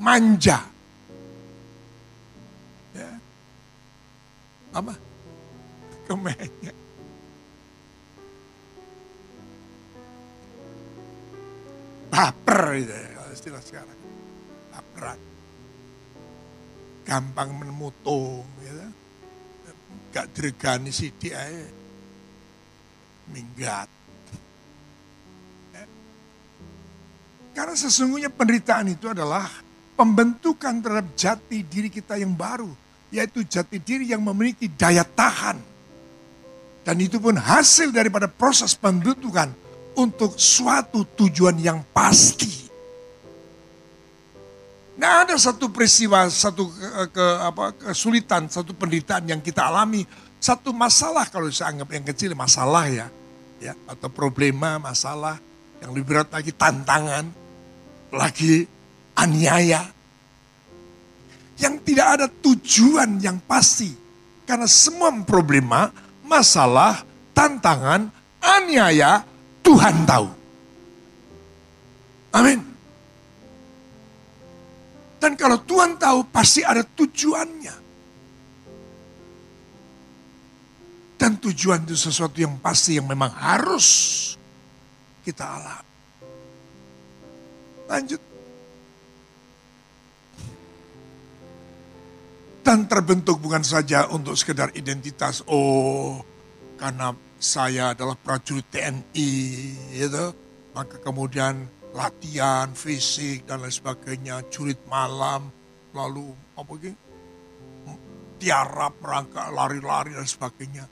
[0.00, 0.64] manja.
[2.96, 3.10] Ya.
[4.72, 4.96] Apa?
[6.08, 6.72] Kemeja.
[12.10, 13.98] Baper itu ya, kalau istilah sekarang.
[14.74, 15.20] Baperan.
[17.06, 18.42] Gampang menemutung.
[18.58, 18.86] Gitu.
[20.10, 21.68] Gak diregani sidik aja.
[23.30, 23.86] Minggat.
[27.54, 29.46] Karena sesungguhnya penderitaan itu adalah
[30.00, 32.72] pembentukan terhadap jati diri kita yang baru.
[33.12, 35.60] Yaitu jati diri yang memiliki daya tahan.
[36.80, 39.52] Dan itu pun hasil daripada proses pembentukan
[39.92, 42.72] untuk suatu tujuan yang pasti.
[44.96, 50.08] Nah ada satu peristiwa, satu ke, ke, apa, kesulitan, satu penderitaan yang kita alami.
[50.40, 53.06] Satu masalah kalau saya anggap yang kecil masalah ya.
[53.60, 55.36] ya Atau problema, masalah.
[55.84, 57.28] Yang lebih berat lagi tantangan
[58.10, 58.66] lagi
[59.20, 59.84] aniaya.
[61.60, 63.92] Yang tidak ada tujuan yang pasti.
[64.48, 65.92] Karena semua problema,
[66.24, 67.04] masalah,
[67.36, 68.08] tantangan,
[68.40, 69.22] aniaya,
[69.60, 70.28] Tuhan tahu.
[72.32, 72.60] Amin.
[75.20, 77.76] Dan kalau Tuhan tahu pasti ada tujuannya.
[81.20, 83.86] Dan tujuan itu sesuatu yang pasti yang memang harus
[85.20, 85.92] kita alami.
[87.84, 88.29] Lanjut.
[92.70, 96.22] Dan terbentuk bukan saja untuk sekedar identitas, oh
[96.78, 99.30] karena saya adalah prajurit TNI,
[99.90, 100.30] gitu.
[100.70, 105.50] Maka kemudian latihan fisik dan lain sebagainya, curit malam,
[105.90, 106.94] lalu apa gitu,
[108.38, 110.86] tiarap, rangka, lari-lari dan sebagainya.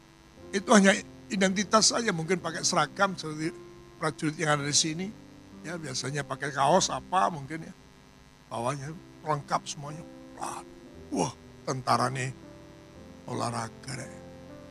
[0.50, 0.98] Itu hanya
[1.30, 3.54] identitas saja, mungkin pakai seragam seperti
[4.02, 5.06] prajurit yang ada di sini
[5.62, 7.74] Ya biasanya pakai kaos apa mungkin ya.
[8.50, 8.90] Bawahnya
[9.22, 10.02] lengkap semuanya.
[11.14, 11.30] Wah
[11.68, 12.32] tentara nih
[13.28, 14.12] olahraga deh.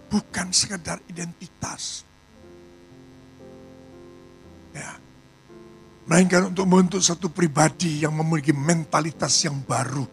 [0.09, 2.01] Bukan sekedar identitas.
[4.73, 4.97] Ya.
[6.09, 10.07] Melainkan untuk membentuk satu pribadi yang memiliki mentalitas yang baru.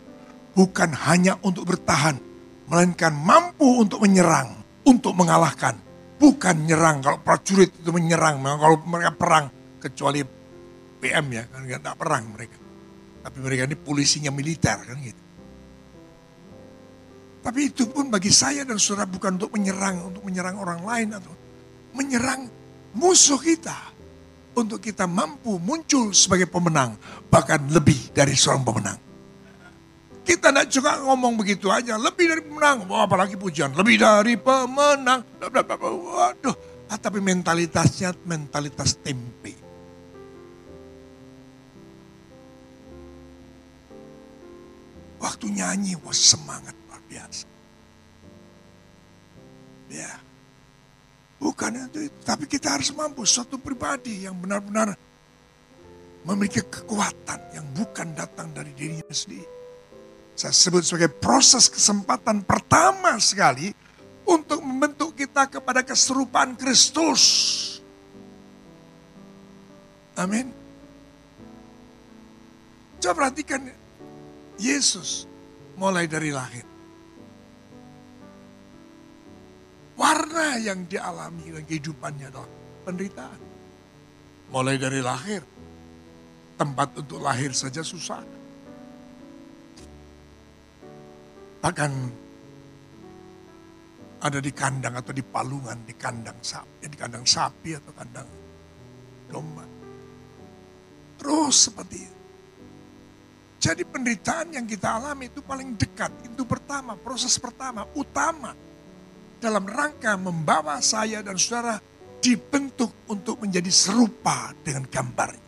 [0.52, 2.18] Bukan hanya untuk bertahan.
[2.68, 4.60] Melainkan mampu untuk menyerang.
[4.84, 5.78] Untuk mengalahkan.
[6.18, 7.00] Bukan nyerang.
[7.00, 8.42] Kalau prajurit itu menyerang.
[8.42, 9.46] Kalau mereka perang.
[9.78, 10.20] Kecuali
[10.98, 12.58] PM ya, kan nggak perang mereka.
[13.24, 15.23] Tapi mereka ini polisinya militer kan gitu.
[17.44, 21.32] Tapi itu pun bagi saya dan saudara bukan untuk menyerang, untuk menyerang orang lain atau
[21.92, 22.48] menyerang
[22.96, 23.92] musuh kita.
[24.54, 26.94] Untuk kita mampu muncul sebagai pemenang,
[27.26, 28.98] bahkan lebih dari seorang pemenang.
[30.24, 35.26] Kita tidak juga ngomong begitu aja, lebih dari pemenang, oh, apalagi pujian, lebih dari pemenang.
[35.42, 36.54] Waduh,
[36.86, 39.58] ah, tapi mentalitasnya mentalitas tempe.
[45.18, 46.83] Waktu nyanyi, wah semangat
[47.14, 47.46] biasa.
[49.94, 50.10] Ya.
[51.38, 54.96] Bukan itu, tapi kita harus mampu suatu pribadi yang benar-benar
[56.24, 59.46] memiliki kekuatan yang bukan datang dari dirinya sendiri.
[60.34, 63.70] Saya sebut sebagai proses kesempatan pertama sekali
[64.26, 67.22] untuk membentuk kita kepada keserupaan Kristus.
[70.16, 70.50] Amin.
[72.98, 73.68] Coba perhatikan
[74.56, 75.28] Yesus
[75.76, 76.73] mulai dari lahir.
[79.94, 82.50] Warna yang dialami dalam kehidupannya adalah
[82.82, 83.40] penderitaan.
[84.50, 85.42] Mulai dari lahir.
[86.54, 88.22] Tempat untuk lahir saja susah.
[91.62, 91.92] Bahkan
[94.24, 98.28] ada di kandang atau di palungan, di kandang sapi, di kandang sapi atau kandang
[99.28, 99.66] domba.
[101.18, 102.20] Terus seperti itu.
[103.64, 106.12] Jadi penderitaan yang kita alami itu paling dekat.
[106.28, 108.52] Itu pertama, proses pertama, utama.
[109.44, 111.76] Dalam rangka membawa saya dan saudara
[112.24, 115.44] dibentuk untuk menjadi serupa dengan gambarnya.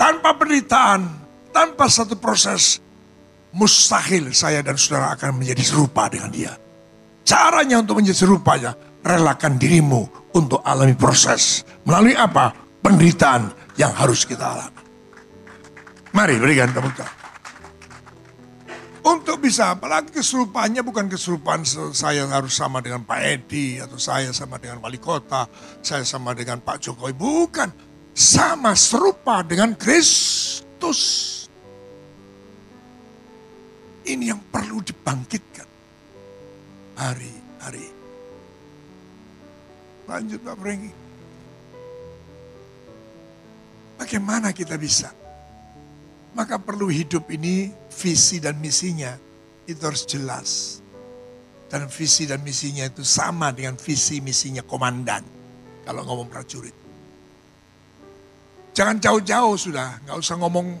[0.00, 1.04] Tanpa penderitaan,
[1.52, 2.80] tanpa satu proses,
[3.52, 6.56] mustahil saya dan saudara akan menjadi serupa dengan dia.
[7.28, 8.72] Caranya untuk menjadi serupanya,
[9.04, 11.68] relakan dirimu untuk alami proses.
[11.84, 12.56] Melalui apa?
[12.80, 14.80] Penderitaan yang harus kita alami.
[16.16, 17.17] Mari berikan tepuk tangan.
[18.98, 21.62] Untuk bisa, apalagi keserupaannya bukan keserupaan
[21.94, 25.46] saya harus sama dengan Pak Edi, atau saya sama dengan wali kota,
[25.80, 27.14] saya sama dengan Pak Jokowi.
[27.14, 27.70] Bukan,
[28.14, 31.00] sama serupa dengan Kristus.
[34.02, 35.68] Ini yang perlu dibangkitkan.
[36.98, 37.86] Hari-hari.
[40.08, 40.92] Lanjut Pak Frengi.
[44.00, 45.12] Bagaimana kita bisa?
[46.36, 49.16] Maka perlu hidup ini visi dan misinya
[49.64, 50.80] itu harus jelas.
[51.68, 55.20] Dan visi dan misinya itu sama dengan visi misinya komandan.
[55.84, 56.72] Kalau ngomong prajurit.
[58.72, 60.78] Jangan jauh-jauh sudah, nggak usah ngomong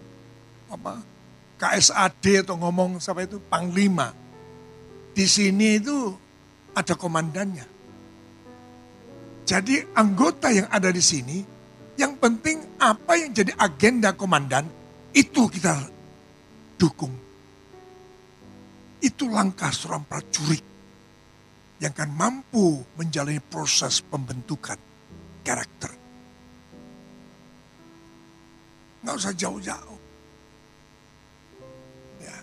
[0.70, 1.02] apa
[1.58, 4.14] KSAD atau ngomong siapa itu panglima.
[5.12, 6.14] Di sini itu
[6.72, 7.66] ada komandannya.
[9.42, 11.42] Jadi anggota yang ada di sini,
[11.98, 14.70] yang penting apa yang jadi agenda komandan
[15.12, 15.74] itu kita
[16.76, 17.14] dukung.
[18.98, 20.64] Itu langkah seorang prajurit
[21.78, 24.78] yang akan mampu menjalani proses pembentukan
[25.46, 25.92] karakter.
[29.06, 29.98] Nggak usah jauh-jauh.
[32.18, 32.36] Ya.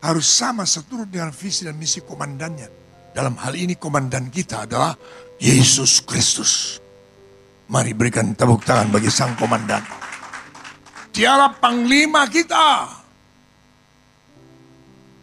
[0.00, 2.88] Harus sama seturut dengan visi dan misi komandannya.
[3.12, 4.96] Dalam hal ini komandan kita adalah
[5.36, 6.80] Yesus Kristus.
[7.68, 10.05] Mari berikan tepuk tangan bagi sang komandan.
[11.16, 12.92] Dialah panglima kita.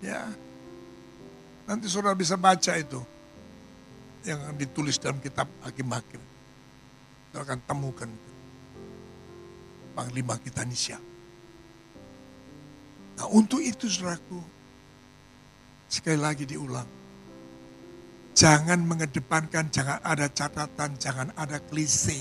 [0.01, 0.25] Ya.
[1.69, 2.97] Nanti saudara bisa baca itu.
[4.25, 6.17] Yang ditulis dalam kitab Hakim-Hakim.
[7.29, 8.09] Saudara akan temukan.
[9.93, 11.13] Panglima kita ini siapa.
[13.21, 14.41] Nah untuk itu saudaraku.
[15.85, 16.89] Sekali lagi diulang.
[18.33, 22.17] Jangan mengedepankan, jangan ada catatan, jangan ada klise.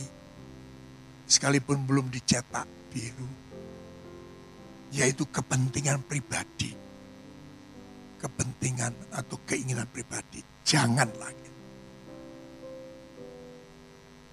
[1.24, 3.41] Sekalipun belum dicetak biru
[4.92, 6.76] yaitu kepentingan pribadi.
[8.20, 10.44] Kepentingan atau keinginan pribadi.
[10.62, 11.50] Jangan lagi.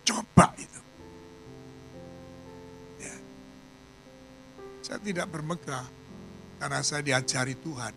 [0.06, 0.82] Coba itu.
[3.02, 3.16] Ya.
[4.86, 5.88] Saya tidak bermegah
[6.62, 7.96] karena saya diajari Tuhan.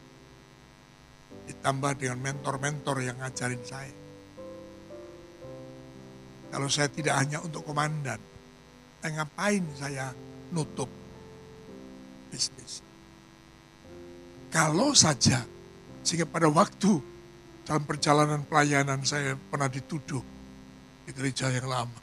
[1.51, 3.97] Ditambah dengan mentor-mentor yang ngajarin saya.
[6.53, 8.21] Kalau saya tidak hanya untuk komandan,
[9.01, 10.13] eh, ngapain saya
[10.53, 11.02] nutup
[12.33, 12.81] bisnis.
[14.49, 15.45] Kalau saja,
[16.01, 17.01] sehingga pada waktu
[17.69, 20.25] dalam perjalanan pelayanan saya pernah dituduh
[21.05, 22.01] di gereja yang lama.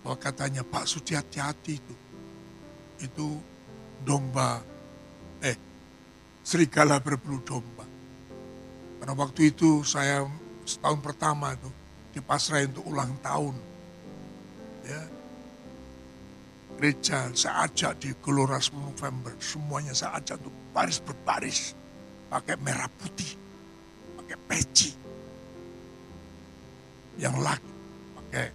[0.00, 1.94] Bahwa katanya Pak Sudi hati-hati itu.
[3.04, 3.40] Itu
[4.04, 4.60] domba,
[5.40, 5.56] eh
[6.44, 7.84] serigala berbulu domba.
[9.00, 10.24] Karena waktu itu saya
[10.64, 11.68] setahun pertama itu
[12.16, 13.56] dipasrai untuk ulang tahun.
[14.84, 15.00] Ya,
[16.74, 19.32] gereja saya ajak di Gelora November.
[19.38, 21.58] Semuanya saya ajak untuk baris berbaris.
[22.28, 23.32] Pakai merah putih.
[24.18, 24.90] Pakai peci.
[27.18, 27.72] Yang laki
[28.18, 28.46] pakai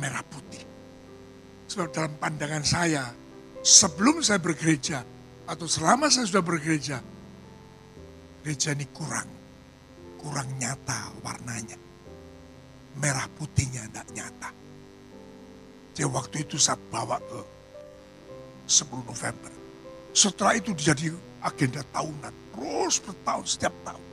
[0.00, 0.64] merah putih.
[1.68, 3.12] Sebab dalam pandangan saya,
[3.60, 5.04] sebelum saya bergereja,
[5.44, 6.96] atau selama saya sudah bergereja,
[8.40, 9.28] gereja ini kurang.
[10.16, 11.76] Kurang nyata warnanya.
[12.98, 14.50] Merah putihnya tidak nyata
[15.98, 17.42] jadi waktu itu saya bawa ke
[18.70, 19.50] 10 November.
[20.14, 21.10] Setelah itu jadi
[21.42, 22.30] agenda tahunan.
[22.54, 24.06] Terus bertahun setiap tahun.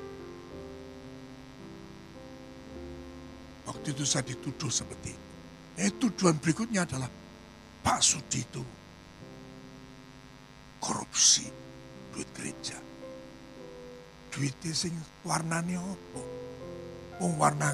[3.70, 5.26] Waktu itu saya dituduh seperti itu.
[5.78, 7.06] Eh, tuduhan berikutnya adalah
[7.86, 8.66] Pak Sudi itu
[10.82, 11.46] korupsi
[12.18, 12.82] duit gereja.
[14.34, 16.22] Duit sing warnanya apa?
[17.22, 17.70] Oh, warna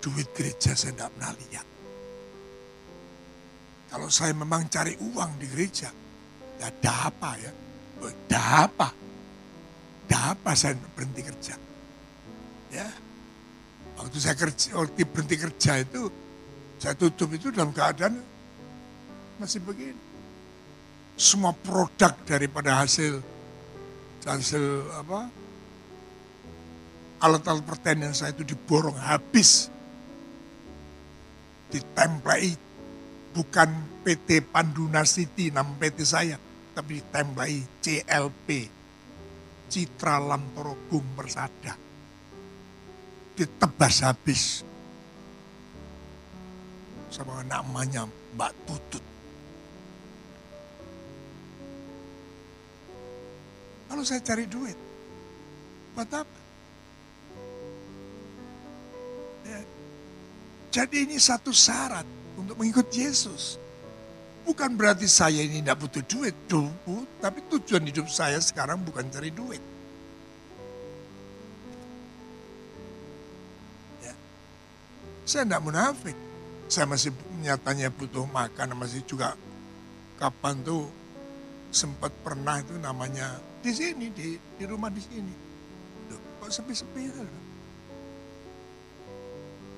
[0.00, 1.67] duit gereja saya tidak pernah lihat.
[3.88, 5.88] Kalau saya memang cari uang di gereja,
[6.60, 7.52] ya ada apa ya?
[8.04, 8.88] Ada apa?
[10.08, 11.54] Ada apa saya berhenti kerja?
[12.68, 12.88] Ya,
[13.96, 16.12] waktu saya kerja, waktu berhenti kerja itu,
[16.76, 18.20] saya tutup itu dalam keadaan
[19.40, 19.96] masih begini.
[21.18, 23.18] Semua produk daripada hasil
[24.28, 25.32] hasil apa
[27.24, 29.72] alat-alat pertanian saya itu diborong habis
[31.72, 32.67] ditemplei
[33.38, 33.70] bukan
[34.02, 36.34] PT Panduna City, nama PT saya,
[36.74, 38.66] tapi ditembai CLP,
[39.70, 41.78] Citra Lantoro Gung Persada.
[43.38, 44.66] Ditebas habis.
[47.14, 49.04] Sama namanya Mbak Tutut.
[53.86, 54.78] Kalau saya cari duit,
[55.94, 56.38] buat apa?
[59.46, 59.62] Ya.
[60.74, 63.58] Jadi ini satu syarat untuk mengikut Yesus.
[64.46, 69.28] Bukan berarti saya ini tidak butuh duit, dulu, tapi tujuan hidup saya sekarang bukan cari
[69.28, 69.60] duit.
[74.00, 74.14] Ya.
[75.28, 76.16] Saya tidak munafik.
[76.68, 77.12] Saya masih
[77.44, 79.36] nyatanya butuh makan, masih juga
[80.16, 80.88] kapan tuh
[81.68, 85.34] sempat pernah itu namanya di sini, di, di rumah di sini.
[86.08, 87.24] Loh, kok sepi-sepi ya?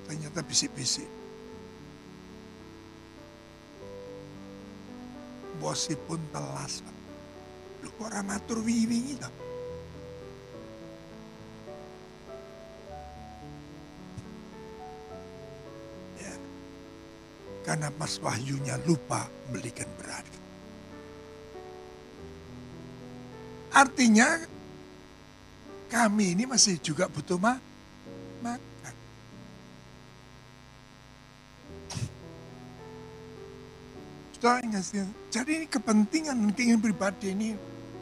[0.07, 1.20] Ternyata bisik-bisik.
[5.61, 6.81] Bosipun telas.
[7.85, 9.21] Lu kok orang matur wingi?
[16.17, 16.33] Ya.
[17.61, 20.25] Karena Mas Wahyunya lupa belikan beras.
[23.71, 24.41] Artinya
[25.93, 27.61] kami ini masih juga butuh ma
[28.41, 28.70] makan.
[34.41, 34.89] Sudah ingat
[35.29, 37.53] Jadi ini kepentingan dan keinginan pribadi ini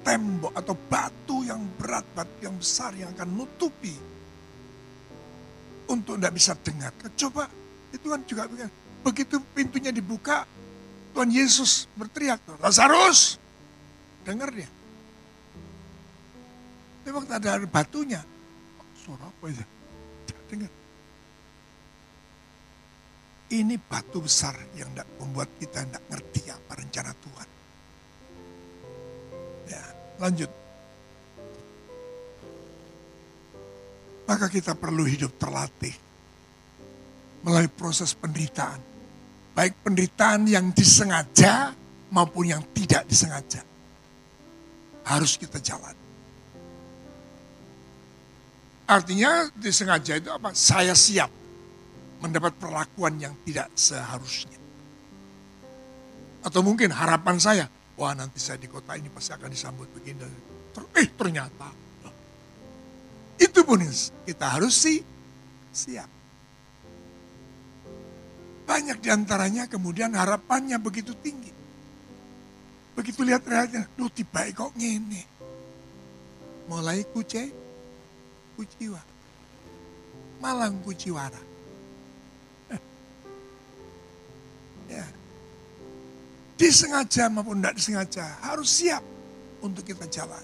[0.07, 3.91] tembok atau batu yang berat, batu yang besar yang akan nutupi
[5.91, 6.95] untuk tidak bisa dengar.
[7.19, 7.51] Coba
[7.91, 8.47] itu kan juga
[9.03, 10.47] begitu pintunya dibuka,
[11.11, 13.35] Tuhan Yesus berteriak, Lazarus,
[14.23, 14.71] dengar dia.
[17.03, 18.23] Memang ada batunya.
[18.95, 19.65] Suara apa itu?
[20.47, 20.71] Dengar.
[23.50, 27.50] Ini batu besar yang membuat kita tidak ngerti apa rencana Tuhan.
[29.74, 29.84] Ya,
[30.22, 30.52] lanjut.
[34.30, 35.97] Maka kita perlu hidup terlatih
[37.41, 38.78] melalui proses penderitaan.
[39.58, 41.74] Baik penderitaan yang disengaja
[42.14, 43.66] maupun yang tidak disengaja.
[45.10, 46.06] Harus kita jalani.
[48.86, 50.54] Artinya disengaja itu apa?
[50.54, 51.38] Saya siap
[52.20, 54.59] mendapat perlakuan yang tidak seharusnya.
[56.43, 57.65] Atau mungkin harapan saya,
[57.99, 60.24] wah nanti saya di kota ini pasti akan disambut begini.
[60.95, 61.67] Eh ternyata.
[63.39, 63.80] Itu pun
[64.28, 64.99] kita harus sih
[65.72, 66.11] siap.
[68.67, 71.49] Banyak di antaranya kemudian harapannya begitu tinggi.
[72.93, 75.24] Begitu lihat realnya, lu tiba kok ngene.
[76.67, 77.49] Mulai kucing,
[78.59, 79.01] kuciwa.
[80.43, 81.49] Malang kuciwara.
[84.89, 85.05] Ya.
[86.59, 88.99] Disengaja maupun tidak disengaja harus siap
[89.63, 90.43] untuk kita jalan.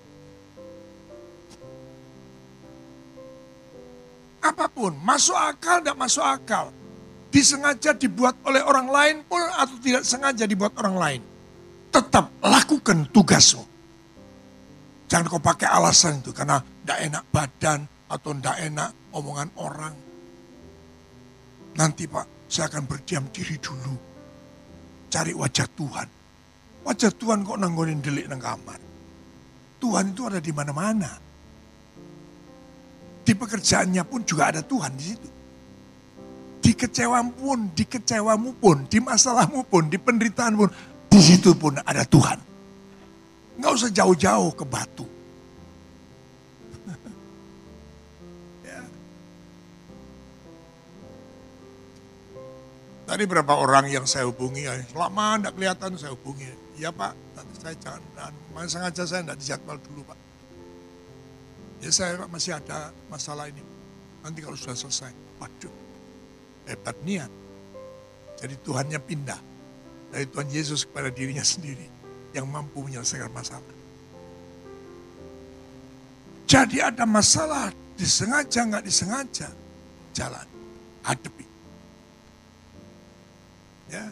[4.46, 6.70] Apa pun, masuk akal tidak masuk akal.
[7.34, 11.22] Disengaja dibuat oleh orang lain pun atau tidak sengaja dibuat orang lain.
[11.92, 13.66] Tetap lakukan tugasmu.
[15.10, 19.96] Jangan kau pakai alasan itu karena tidak enak badan, atau tidak enak omongan orang.
[21.76, 24.15] Nanti Pak, saya akan berdiam diri dulu.
[25.10, 26.08] Cari wajah Tuhan.
[26.86, 28.80] Wajah Tuhan kok nanggonin delik nang kamar.
[29.82, 31.12] Tuhan itu ada di mana-mana.
[33.26, 35.30] Di pekerjaannya pun juga ada Tuhan di situ.
[36.62, 40.70] Di kecewamu pun, di kecewamu pun, di masalahmu pun, di penderitaan pun,
[41.10, 42.38] di situ pun ada Tuhan.
[43.62, 45.15] Nggak usah jauh-jauh ke batu.
[53.06, 54.66] Tadi berapa orang yang saya hubungi,
[54.98, 56.50] lama tidak kelihatan saya hubungi.
[56.82, 57.14] Iya Pak,
[57.62, 58.34] saya jangan, dan
[58.66, 60.20] sengaja saya tidak dijadwal dulu Pak.
[61.86, 63.62] Ya saya Pak, masih ada masalah ini.
[64.26, 65.70] Nanti kalau sudah selesai, waduh,
[66.66, 67.30] hebat niat.
[68.42, 69.40] Jadi Tuhannya pindah
[70.10, 71.86] dari Tuhan Yesus kepada dirinya sendiri
[72.34, 73.74] yang mampu menyelesaikan masalah.
[76.50, 79.50] Jadi ada masalah, disengaja nggak disengaja,
[80.10, 80.48] jalan,
[81.06, 81.45] hadapi.
[83.96, 84.06] Ya.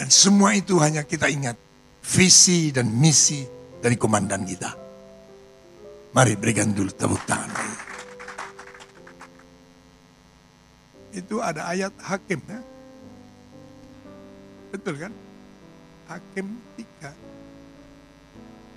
[0.00, 1.60] Dan semua itu hanya kita ingat
[2.00, 3.44] visi dan misi
[3.84, 4.72] dari komandan kita.
[6.16, 7.68] Mari berikan dulu tepuk tangan.
[11.12, 12.60] Itu ada ayat hakim ya.
[14.72, 15.12] Betul kan?
[16.08, 16.46] Hakim
[16.80, 17.12] tiga.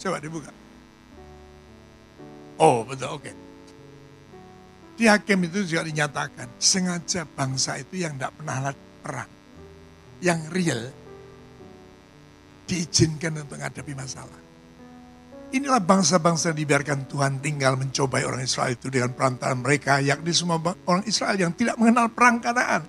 [0.02, 0.52] Coba dibuka.
[2.60, 3.24] Oh betul, oke.
[3.24, 3.43] Okay.
[4.94, 8.70] Di hakim itu juga dinyatakan, sengaja bangsa itu yang tidak pernah
[9.02, 9.32] perang,
[10.22, 10.94] yang real,
[12.70, 14.40] diizinkan untuk menghadapi masalah.
[15.54, 20.58] Inilah bangsa-bangsa yang dibiarkan Tuhan tinggal mencobai orang Israel itu dengan perantaraan mereka, yakni semua
[20.90, 22.82] orang Israel yang tidak mengenal perang kanaan.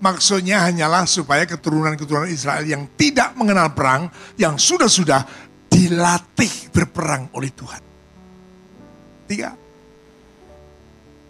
[0.00, 5.24] Maksudnya hanyalah supaya keturunan-keturunan Israel yang tidak mengenal perang, yang sudah-sudah
[5.72, 7.93] dilatih berperang oleh Tuhan.
[9.24, 9.56] Tiga.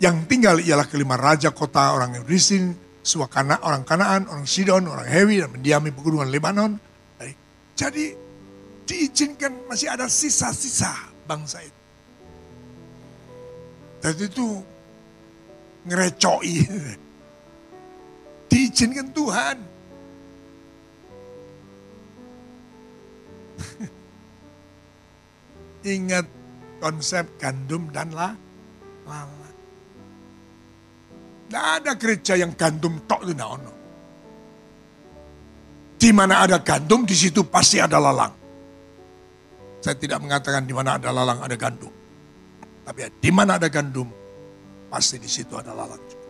[0.02, 2.74] Yang tinggal ialah kelima raja kota orang Yerusalem,
[3.04, 6.72] Suakana, orang Kanaan, orang Sidon, orang Hewi, dan mendiami pegunungan Lebanon.
[7.74, 8.14] Jadi
[8.86, 10.94] diizinkan masih ada sisa-sisa
[11.26, 11.80] bangsa itu.
[13.98, 14.62] Dan itu
[15.88, 16.56] ngerecoi.
[18.48, 19.58] Diizinkan Tuhan.
[25.98, 26.26] Ingat
[26.84, 28.36] konsep gandum dan la,
[29.08, 29.56] lalat.
[31.48, 33.72] Tidak ada gereja yang gandum tok itu ono.
[35.96, 38.36] Di mana ada gandum, di situ pasti ada lalang.
[39.80, 41.92] Saya tidak mengatakan di mana ada lalang ada gandum.
[42.84, 44.12] Tapi di mana ada gandum,
[44.92, 46.28] pasti di situ ada lalang juga.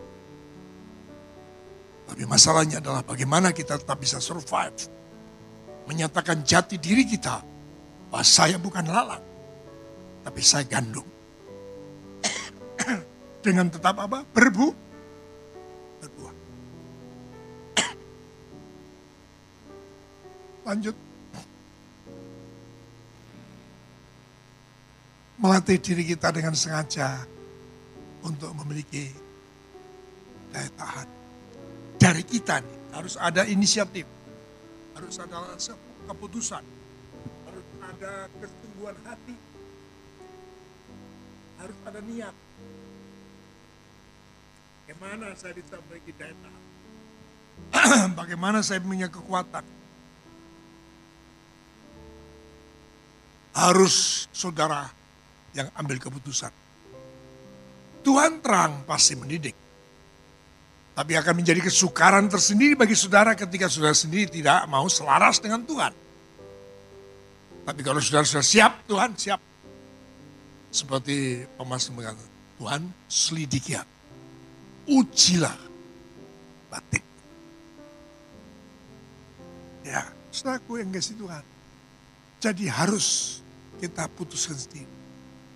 [2.05, 4.87] Tapi masalahnya adalah bagaimana kita tetap bisa survive.
[5.89, 7.43] Menyatakan jati diri kita
[8.07, 9.24] bahwa saya bukan lalang,
[10.25, 11.05] tapi saya gandum.
[13.45, 14.25] Dengan tetap apa?
[14.25, 14.67] Berbu,
[16.01, 16.35] berbuah.
[20.65, 20.97] Lanjut.
[25.35, 27.21] melatih diri kita dengan sengaja
[28.25, 29.13] untuk memiliki
[30.49, 31.07] daya tahan.
[32.01, 34.09] Dari kita nih, harus ada inisiatif,
[34.97, 35.53] harus ada
[36.09, 36.63] keputusan,
[37.45, 39.35] harus ada kesungguhan hati,
[41.59, 42.35] harus ada niat.
[44.85, 46.63] Bagaimana saya bisa daya tahan?
[48.19, 49.65] Bagaimana saya punya kekuatan?
[53.55, 54.91] Harus saudara
[55.55, 56.51] yang ambil keputusan.
[58.05, 59.55] Tuhan terang pasti mendidik.
[60.95, 65.91] Tapi akan menjadi kesukaran tersendiri bagi saudara ketika saudara sendiri tidak mau selaras dengan Tuhan.
[67.65, 69.54] Tapi kalau saudara sudah siap, Tuhan siap.
[70.75, 72.27] Seperti pemas mengatakan,
[72.59, 73.79] Tuhan selidiki
[74.91, 75.55] Ujilah
[76.67, 76.99] batin.
[79.87, 80.03] Ya,
[80.35, 81.43] saudaraku yang kasih Tuhan.
[82.43, 83.39] Jadi harus
[83.79, 84.91] kita putuskan sendiri.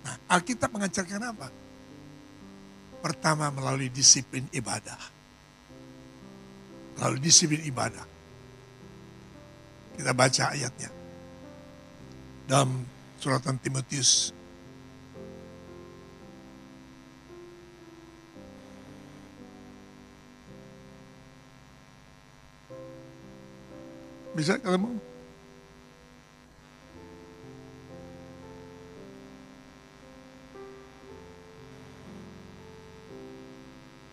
[0.08, 1.52] Nah, Alkitab mengajarkan apa?
[3.04, 4.98] Pertama melalui disiplin ibadah.
[6.96, 8.08] Melalui disiplin ibadah.
[10.00, 10.90] Kita baca ayatnya.
[12.48, 12.82] Dalam
[13.20, 14.39] suratan Timotius
[24.30, 24.94] Bisa ketemu?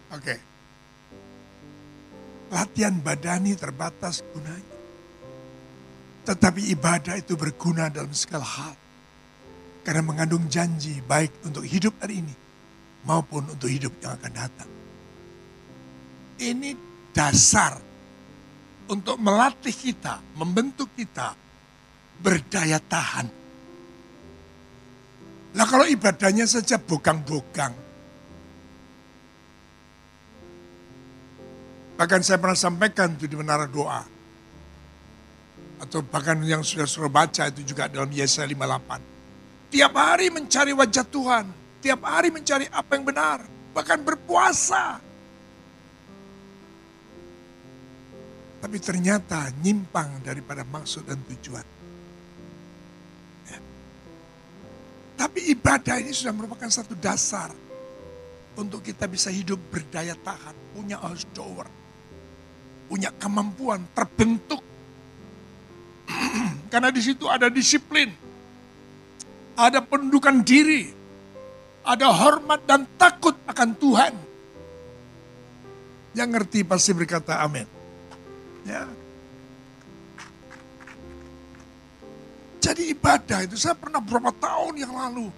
[0.09, 0.33] Oke.
[0.33, 0.39] Okay.
[2.49, 4.77] Latihan badani terbatas gunanya.
[6.25, 8.75] Tetapi ibadah itu berguna dalam segala hal.
[9.85, 12.35] Karena mengandung janji baik untuk hidup hari ini
[13.07, 14.71] maupun untuk hidup yang akan datang.
[16.37, 16.75] Ini
[17.15, 17.86] dasar
[18.89, 21.35] untuk melatih kita, membentuk kita
[22.17, 23.27] berdaya tahan.
[25.57, 27.87] Nah kalau ibadahnya saja bogang-bogang,
[31.97, 34.05] Bahkan saya pernah sampaikan itu di menara doa.
[35.81, 39.73] Atau bahkan yang sudah sudah baca itu juga dalam Yesaya 58.
[39.73, 41.45] Tiap hari mencari wajah Tuhan.
[41.81, 43.39] Tiap hari mencari apa yang benar.
[43.73, 45.01] Bahkan berpuasa.
[48.57, 51.65] Tapi ternyata nyimpang daripada maksud dan tujuan.
[53.53, 53.59] Ya.
[55.13, 57.53] Tapi ibadah ini sudah merupakan satu dasar
[58.57, 61.69] untuk kita bisa hidup berdaya tahan, punya ausdauer,
[62.89, 64.65] punya kemampuan terbentuk.
[66.73, 68.09] Karena di situ ada disiplin,
[69.53, 70.89] ada pendudukan diri,
[71.85, 74.13] ada hormat dan takut akan Tuhan.
[76.17, 77.76] Yang ngerti pasti berkata amin.
[78.67, 78.83] Ya.
[82.59, 85.31] Jadi ibadah itu saya pernah berapa tahun yang lalu.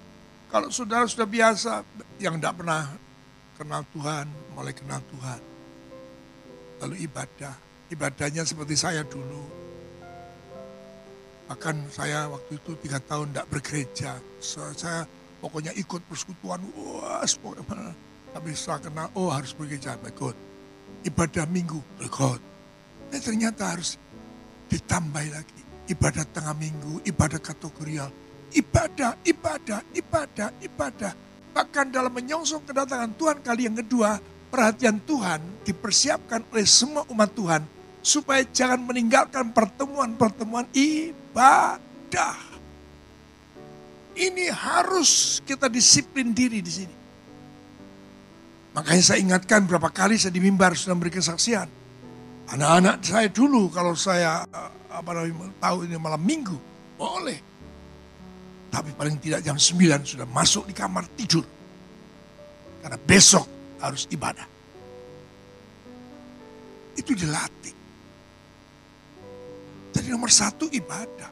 [0.49, 1.85] Kalau saudara sudah biasa
[2.17, 2.89] yang tidak pernah
[3.53, 4.25] kenal Tuhan,
[4.57, 5.49] mulai kenal Tuhan
[6.79, 7.53] lalu ibadah.
[7.89, 9.43] Ibadahnya seperti saya dulu.
[11.49, 14.11] Bahkan saya waktu itu tiga tahun tidak bergereja.
[14.37, 15.09] So, saya
[15.41, 17.93] pokoknya ikut persekutuan, wah, pokoknya
[18.29, 20.37] Tapi setelah kenal, oh harus pergi gereja, ikut.
[21.09, 22.41] Ibadah minggu, ikut.
[23.09, 23.97] Dan ternyata harus
[24.69, 25.61] ditambah lagi.
[25.89, 28.13] Ibadah tengah minggu, ibadah kategorial.
[28.53, 31.13] Ibadah, ibadah, ibadah, ibadah.
[31.49, 34.21] Bahkan dalam menyongsong kedatangan Tuhan kali yang kedua,
[34.53, 37.61] perhatian Tuhan dipersiapkan oleh semua umat Tuhan
[38.05, 42.37] supaya jangan meninggalkan pertemuan-pertemuan ibadah.
[44.19, 46.95] Ini harus kita disiplin diri di sini.
[48.75, 51.78] Makanya saya ingatkan berapa kali saya di mimbar sudah memberi kesaksian.
[52.49, 56.57] Anak-anak saya dulu kalau saya eh, apa namanya tahu ini malam minggu,
[56.97, 57.39] boleh.
[58.69, 61.45] Tapi paling tidak jam 9 sudah masuk di kamar tidur.
[62.81, 63.45] Karena besok
[63.81, 64.45] harus ibadah.
[66.97, 67.75] Itu dilatih.
[69.93, 71.31] Jadi nomor satu ibadah.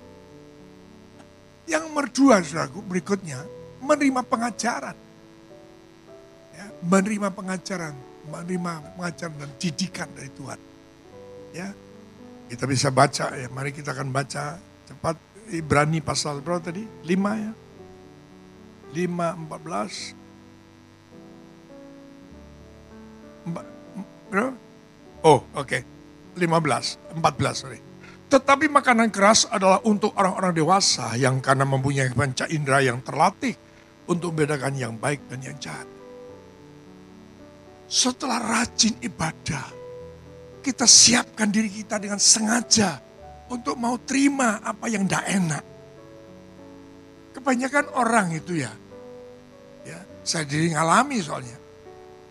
[1.68, 3.43] Yang nomor dua, saudaraku, berikutnya
[3.84, 4.97] menerima pengajaran.
[6.55, 7.93] Ya, menerima pengajaran,
[8.32, 10.59] menerima pengajaran dan didikan dari Tuhan.
[11.56, 11.72] Ya,
[12.52, 13.48] kita bisa baca ya.
[13.52, 15.16] Mari kita akan baca cepat
[15.52, 16.84] Ibrani pasal berapa tadi?
[16.84, 17.54] 5 ya.
[18.91, 20.18] 5 14
[24.28, 24.52] Berapa?
[25.24, 25.64] Oh, oke.
[25.64, 25.82] Okay.
[26.38, 27.80] 15, 14 sorry.
[28.28, 33.56] Tetapi makanan keras adalah untuk orang-orang dewasa yang karena mempunyai panca indera yang terlatih
[34.06, 35.88] untuk membedakan yang baik dan yang jahat.
[37.88, 39.72] Setelah rajin ibadah,
[40.68, 42.99] kita siapkan diri kita dengan sengaja
[43.47, 45.63] untuk mau terima apa yang tidak enak.
[47.32, 48.72] Kebanyakan orang itu ya,
[49.88, 51.55] ya saya diri ngalami soalnya.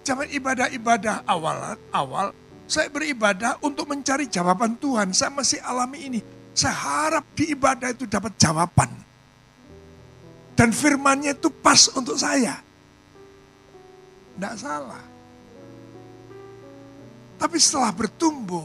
[0.04, 2.30] Zaman ibadah-ibadah awal, awal
[2.68, 5.16] saya beribadah untuk mencari jawaban Tuhan.
[5.16, 6.20] Saya masih alami ini.
[6.52, 8.90] Saya harap di ibadah itu dapat jawaban.
[10.58, 12.58] Dan firmannya itu pas untuk saya.
[14.36, 15.15] Tidak salah.
[17.36, 18.64] Tapi setelah bertumbuh,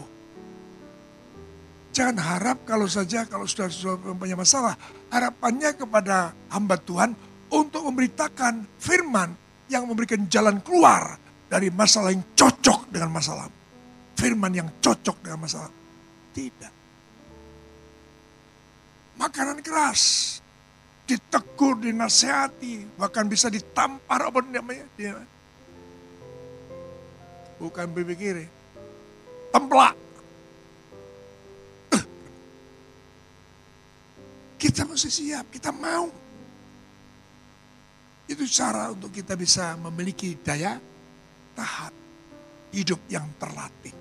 [1.91, 4.79] jangan harap kalau saja kalau sudah, sudah punya masalah,
[5.11, 7.11] harapannya kepada hamba Tuhan
[7.51, 9.35] untuk memberitakan firman
[9.67, 11.19] yang memberikan jalan keluar
[11.51, 13.61] dari masalah yang cocok dengan masalah
[14.21, 15.73] firman yang cocok dengan masalah.
[16.29, 16.73] Tidak.
[19.17, 20.37] Makanan keras,
[21.09, 24.85] ditegur, dinasehati, bahkan bisa ditampar apa namanya.
[27.57, 28.45] Bukan bibir kiri,
[29.51, 29.95] templak.
[34.61, 36.07] Kita mesti siap, kita mau.
[38.29, 40.79] Itu cara untuk kita bisa memiliki daya
[41.57, 41.93] tahan
[42.71, 43.91] hidup yang terlatih.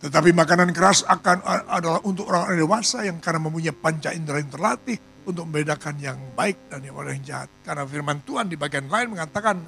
[0.00, 4.96] Tetapi makanan keras akan adalah untuk orang dewasa yang karena mempunyai panca indera yang terlatih
[5.28, 7.50] untuk membedakan yang baik dan yang yang jahat.
[7.60, 9.60] Karena firman Tuhan di bagian lain mengatakan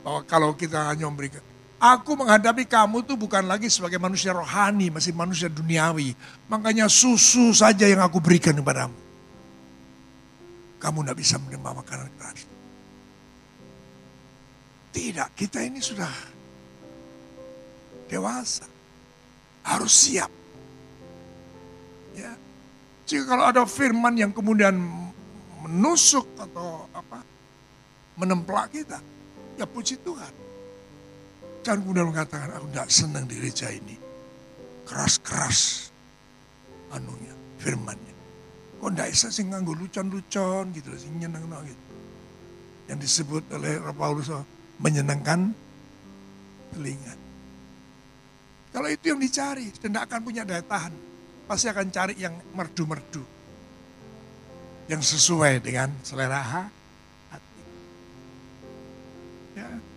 [0.00, 1.44] bahwa kalau kita hanya memberikan,
[1.78, 6.14] aku menghadapi kamu tuh bukan lagi sebagai manusia rohani, masih manusia duniawi.
[6.48, 8.96] Makanya susu saja yang aku berikan kepadamu.
[10.78, 12.44] Kamu tidak bisa menerima makanan keras.
[14.94, 16.12] Tidak, kita ini sudah
[18.06, 18.68] dewasa
[19.64, 20.30] harus siap.
[22.14, 22.30] Ya.
[23.08, 24.76] Jika kalau ada firman yang kemudian
[25.64, 27.24] menusuk atau apa
[28.14, 29.00] menemplak kita,
[29.58, 30.43] ya puji Tuhan.
[31.64, 33.96] Jangan kemudian mengatakan, aku tidak senang di gereja ini.
[34.84, 35.88] Keras-keras
[36.92, 38.14] anunya, firmannya.
[38.84, 41.84] Kok tidak bisa sih nganggu lucon-lucon gitu, sih nyenang gitu.
[42.92, 44.28] Yang disebut oleh Paulus
[44.76, 45.56] menyenangkan
[46.76, 47.16] telinga.
[48.68, 50.92] Kalau itu yang dicari, dan tidak akan punya daya tahan.
[51.48, 53.24] Pasti akan cari yang merdu-merdu.
[54.84, 57.62] Yang sesuai dengan selera hati.
[59.56, 59.93] Ya.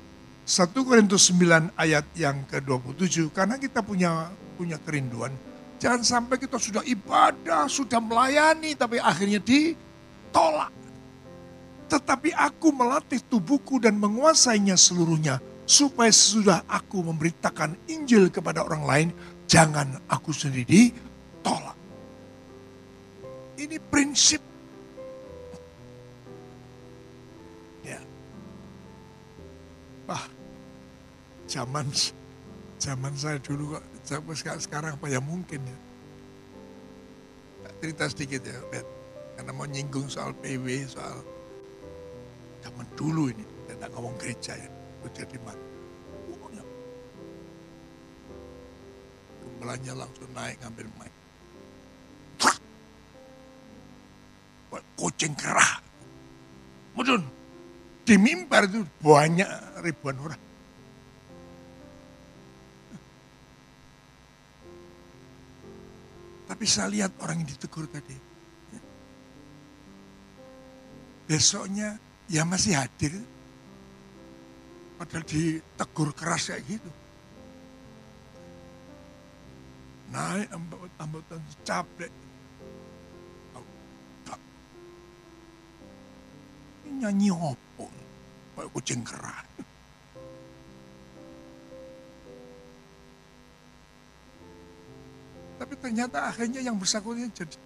[0.47, 5.35] 1 Korintus 9 ayat yang ke-27, karena kita punya punya kerinduan.
[5.75, 10.71] Jangan sampai kita sudah ibadah, sudah melayani, tapi akhirnya ditolak.
[11.91, 19.07] Tetapi aku melatih tubuhku dan menguasainya seluruhnya supaya sesudah aku memberitakan Injil kepada orang lain,
[19.51, 20.95] jangan aku sendiri
[21.43, 21.75] tolak.
[23.59, 24.39] Ini prinsip.
[31.47, 31.87] Zaman
[32.77, 33.83] zaman saya dulu kok,
[34.61, 35.77] sekarang apa ya mungkin ya.
[37.81, 38.85] Cerita sedikit ya, Bet.
[39.37, 41.21] Karena mau nyinggung soal PW, soal
[42.65, 44.69] zaman dulu ini, tidak ngomong gereja ya
[45.13, 45.67] jadi mati.
[46.27, 46.63] Pokoknya.
[49.43, 51.13] Gembalanya langsung naik ngambil mic.
[54.97, 55.85] Kucing kerah.
[58.07, 59.45] di mimbar itu banyak
[59.85, 60.41] ribuan orang.
[66.57, 68.17] Tapi saya lihat orang yang ditegur tadi.
[71.29, 73.13] Besoknya ya masih hadir.
[74.97, 76.89] Padahal ditegur keras kayak gitu.
[80.09, 80.49] Naik
[80.97, 82.09] ambutan capek.
[86.89, 87.85] Nyanyi opo.
[88.57, 89.45] Kayak kucing keras.
[95.67, 97.59] Tapi ternyata akhirnya yang bersangkutan jadi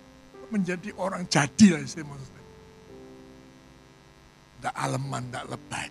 [0.49, 2.41] menjadi orang jadi lah saya maksudnya.
[4.57, 5.89] Tidak aleman, tidak lebay.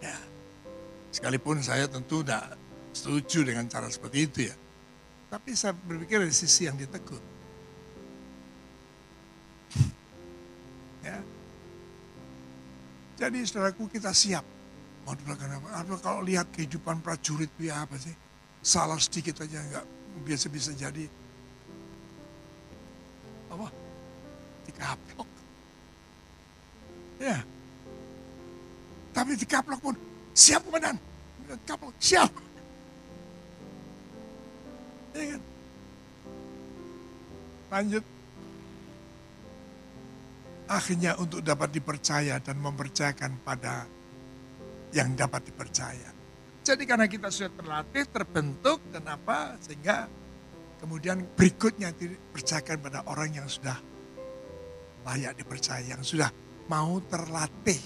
[0.00, 0.16] Ya.
[1.12, 2.56] Sekalipun saya tentu tidak
[2.96, 4.56] setuju dengan cara seperti itu ya.
[5.28, 7.20] Tapi saya berpikir dari sisi yang ditegur.
[11.04, 11.20] ya.
[13.20, 14.48] Jadi saudaraku kita siap.
[15.04, 15.84] Mau dilakukan apa?
[16.00, 18.16] Kalau lihat kehidupan prajurit itu ya apa sih?
[18.64, 21.04] Salah sedikit aja enggak biasa bisa jadi
[23.52, 23.68] apa?
[24.66, 25.30] Dikaplok.
[27.22, 27.38] Ya.
[29.12, 29.94] Tapi dikaplok pun
[30.36, 30.98] siap komandan.
[31.64, 32.28] Kaplok siap.
[35.16, 35.42] Ya kan?
[37.72, 38.04] Lanjut.
[40.66, 43.86] Akhirnya untuk dapat dipercaya dan mempercayakan pada
[44.90, 46.15] yang dapat dipercaya
[46.66, 49.54] jadi karena kita sudah terlatih, terbentuk, kenapa?
[49.62, 50.10] Sehingga
[50.82, 53.78] kemudian berikutnya dipercayakan pada orang yang sudah
[55.06, 56.26] layak dipercaya, yang sudah
[56.66, 57.78] mau terlatih.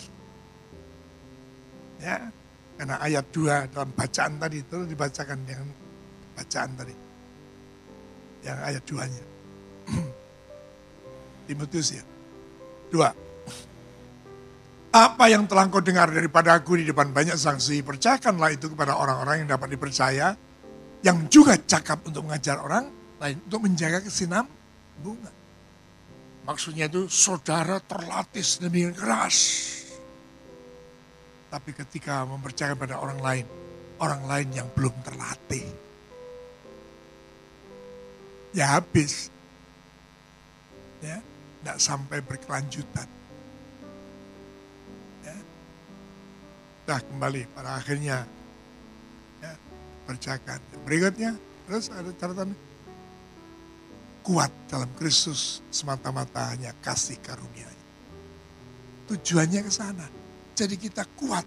[2.01, 2.33] Ya,
[2.81, 5.69] karena ayat 2 dalam bacaan tadi itu dibacakan dengan
[6.33, 6.97] bacaan tadi.
[8.41, 9.25] Yang ayat 2-nya.
[11.53, 12.05] Timotius ya.
[12.89, 13.13] Dua.
[14.91, 19.47] Apa yang telah kau dengar daripada aku di depan banyak saksi, percayakanlah itu kepada orang-orang
[19.47, 20.35] yang dapat dipercaya,
[21.07, 22.91] yang juga cakap untuk mengajar orang
[23.23, 24.51] lain, untuk menjaga kesinam
[24.99, 25.31] bunga.
[26.43, 29.39] Maksudnya itu saudara terlatih sedemikian keras.
[31.55, 33.47] Tapi ketika mempercayakan pada orang lain,
[34.03, 35.71] orang lain yang belum terlatih.
[38.51, 39.31] Ya habis.
[40.99, 41.23] Ya,
[41.63, 43.20] tidak sampai berkelanjutan
[46.81, 48.25] kita kembali pada akhirnya
[49.45, 49.53] ya,
[50.09, 50.59] percayakan.
[50.89, 51.37] Berikutnya,
[51.69, 52.57] terus ada catatan
[54.25, 57.69] kuat dalam Kristus semata-mata hanya kasih karunia.
[59.11, 60.07] Tujuannya ke sana.
[60.55, 61.47] Jadi kita kuat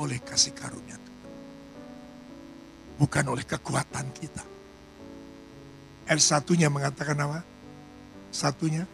[0.00, 0.98] oleh kasih karunia.
[2.96, 4.44] Bukan oleh kekuatan kita.
[6.08, 7.44] Ayat satunya mengatakan apa?
[8.32, 8.88] Satunya,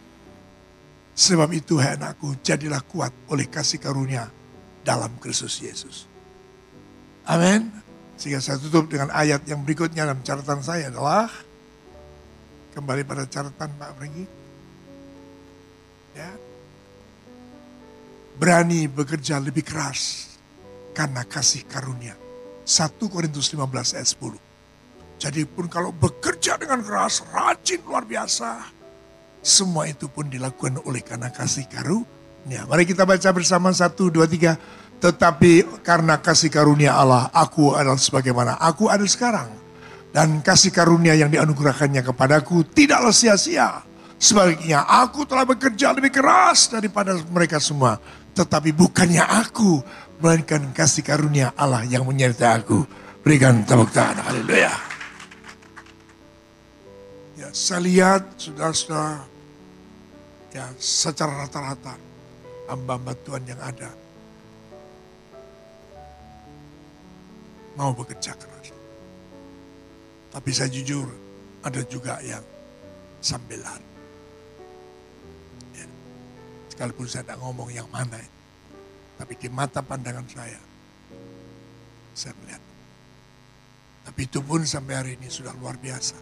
[1.12, 4.32] Sebab itu hai anakku, jadilah kuat oleh kasih karunia
[4.80, 6.08] dalam Kristus Yesus.
[7.28, 7.68] Amin.
[8.16, 11.28] Sehingga saya tutup dengan ayat yang berikutnya dalam catatan saya adalah
[12.72, 14.24] kembali pada catatan Pak Franky.
[16.16, 16.32] Ya.
[18.40, 20.32] Berani bekerja lebih keras
[20.96, 22.16] karena kasih karunia.
[22.64, 24.52] 1 Korintus 15 ayat 10.
[25.22, 28.81] Jadi pun kalau bekerja dengan keras, rajin luar biasa,
[29.42, 32.62] semua itu pun dilakukan oleh karena kasih karunia.
[32.70, 34.54] Mari kita baca bersama satu, dua, tiga.
[35.02, 39.50] Tetapi karena kasih karunia Allah, aku adalah sebagaimana aku ada sekarang.
[40.14, 43.82] Dan kasih karunia yang dianugerahkannya kepadaku tidaklah sia-sia.
[44.22, 47.98] Sebaliknya aku telah bekerja lebih keras daripada mereka semua.
[48.30, 49.82] Tetapi bukannya aku,
[50.22, 52.86] melainkan kasih karunia Allah yang menyertai aku.
[53.26, 54.22] Berikan tepuk tangan.
[54.22, 54.70] Haleluya.
[57.34, 59.31] Ya, saya lihat saudara-saudara
[60.52, 61.96] ya secara rata-rata
[62.68, 63.90] hamba-hamba Tuhan yang ada
[67.72, 68.68] mau bekerja keras.
[70.28, 71.08] Tapi saya jujur
[71.64, 72.44] ada juga yang
[73.24, 73.88] sambil lari.
[75.76, 75.88] Ya.
[76.68, 78.40] Sekalipun saya tidak ngomong yang mana itu.
[79.16, 80.60] Tapi di mata pandangan saya,
[82.12, 82.60] saya melihat.
[84.02, 86.18] Tapi itu pun sampai hari ini sudah luar biasa.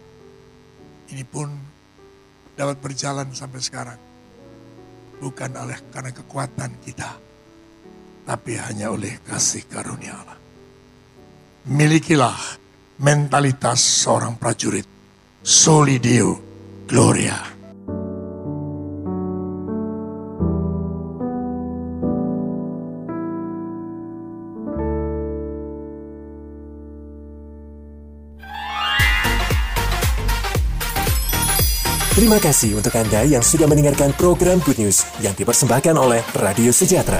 [1.11, 1.49] Ini pun
[2.55, 4.10] dapat berjalan sampai sekarang
[5.21, 7.13] bukan oleh karena kekuatan kita,
[8.25, 10.39] tapi hanya oleh kasih karunia Allah.
[11.69, 12.57] Milikilah
[12.97, 14.89] mentalitas seorang prajurit.
[15.45, 16.41] Solidio
[16.89, 17.60] Gloria.
[32.21, 37.17] Terima kasih untuk Anda yang sudah mendengarkan program Good News yang dipersembahkan oleh Radio Sejahtera.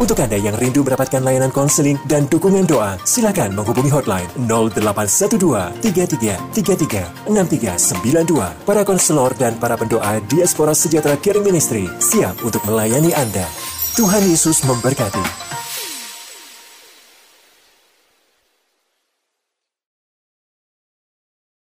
[0.00, 6.40] Untuk Anda yang rindu mendapatkan layanan konseling dan dukungan doa, silakan menghubungi hotline 0812 33
[6.56, 8.64] 33 6392.
[8.64, 13.44] Para konselor dan para pendoa Diaspora Sejahtera Caring Ministry siap untuk melayani Anda.
[14.00, 15.44] Tuhan Yesus memberkati.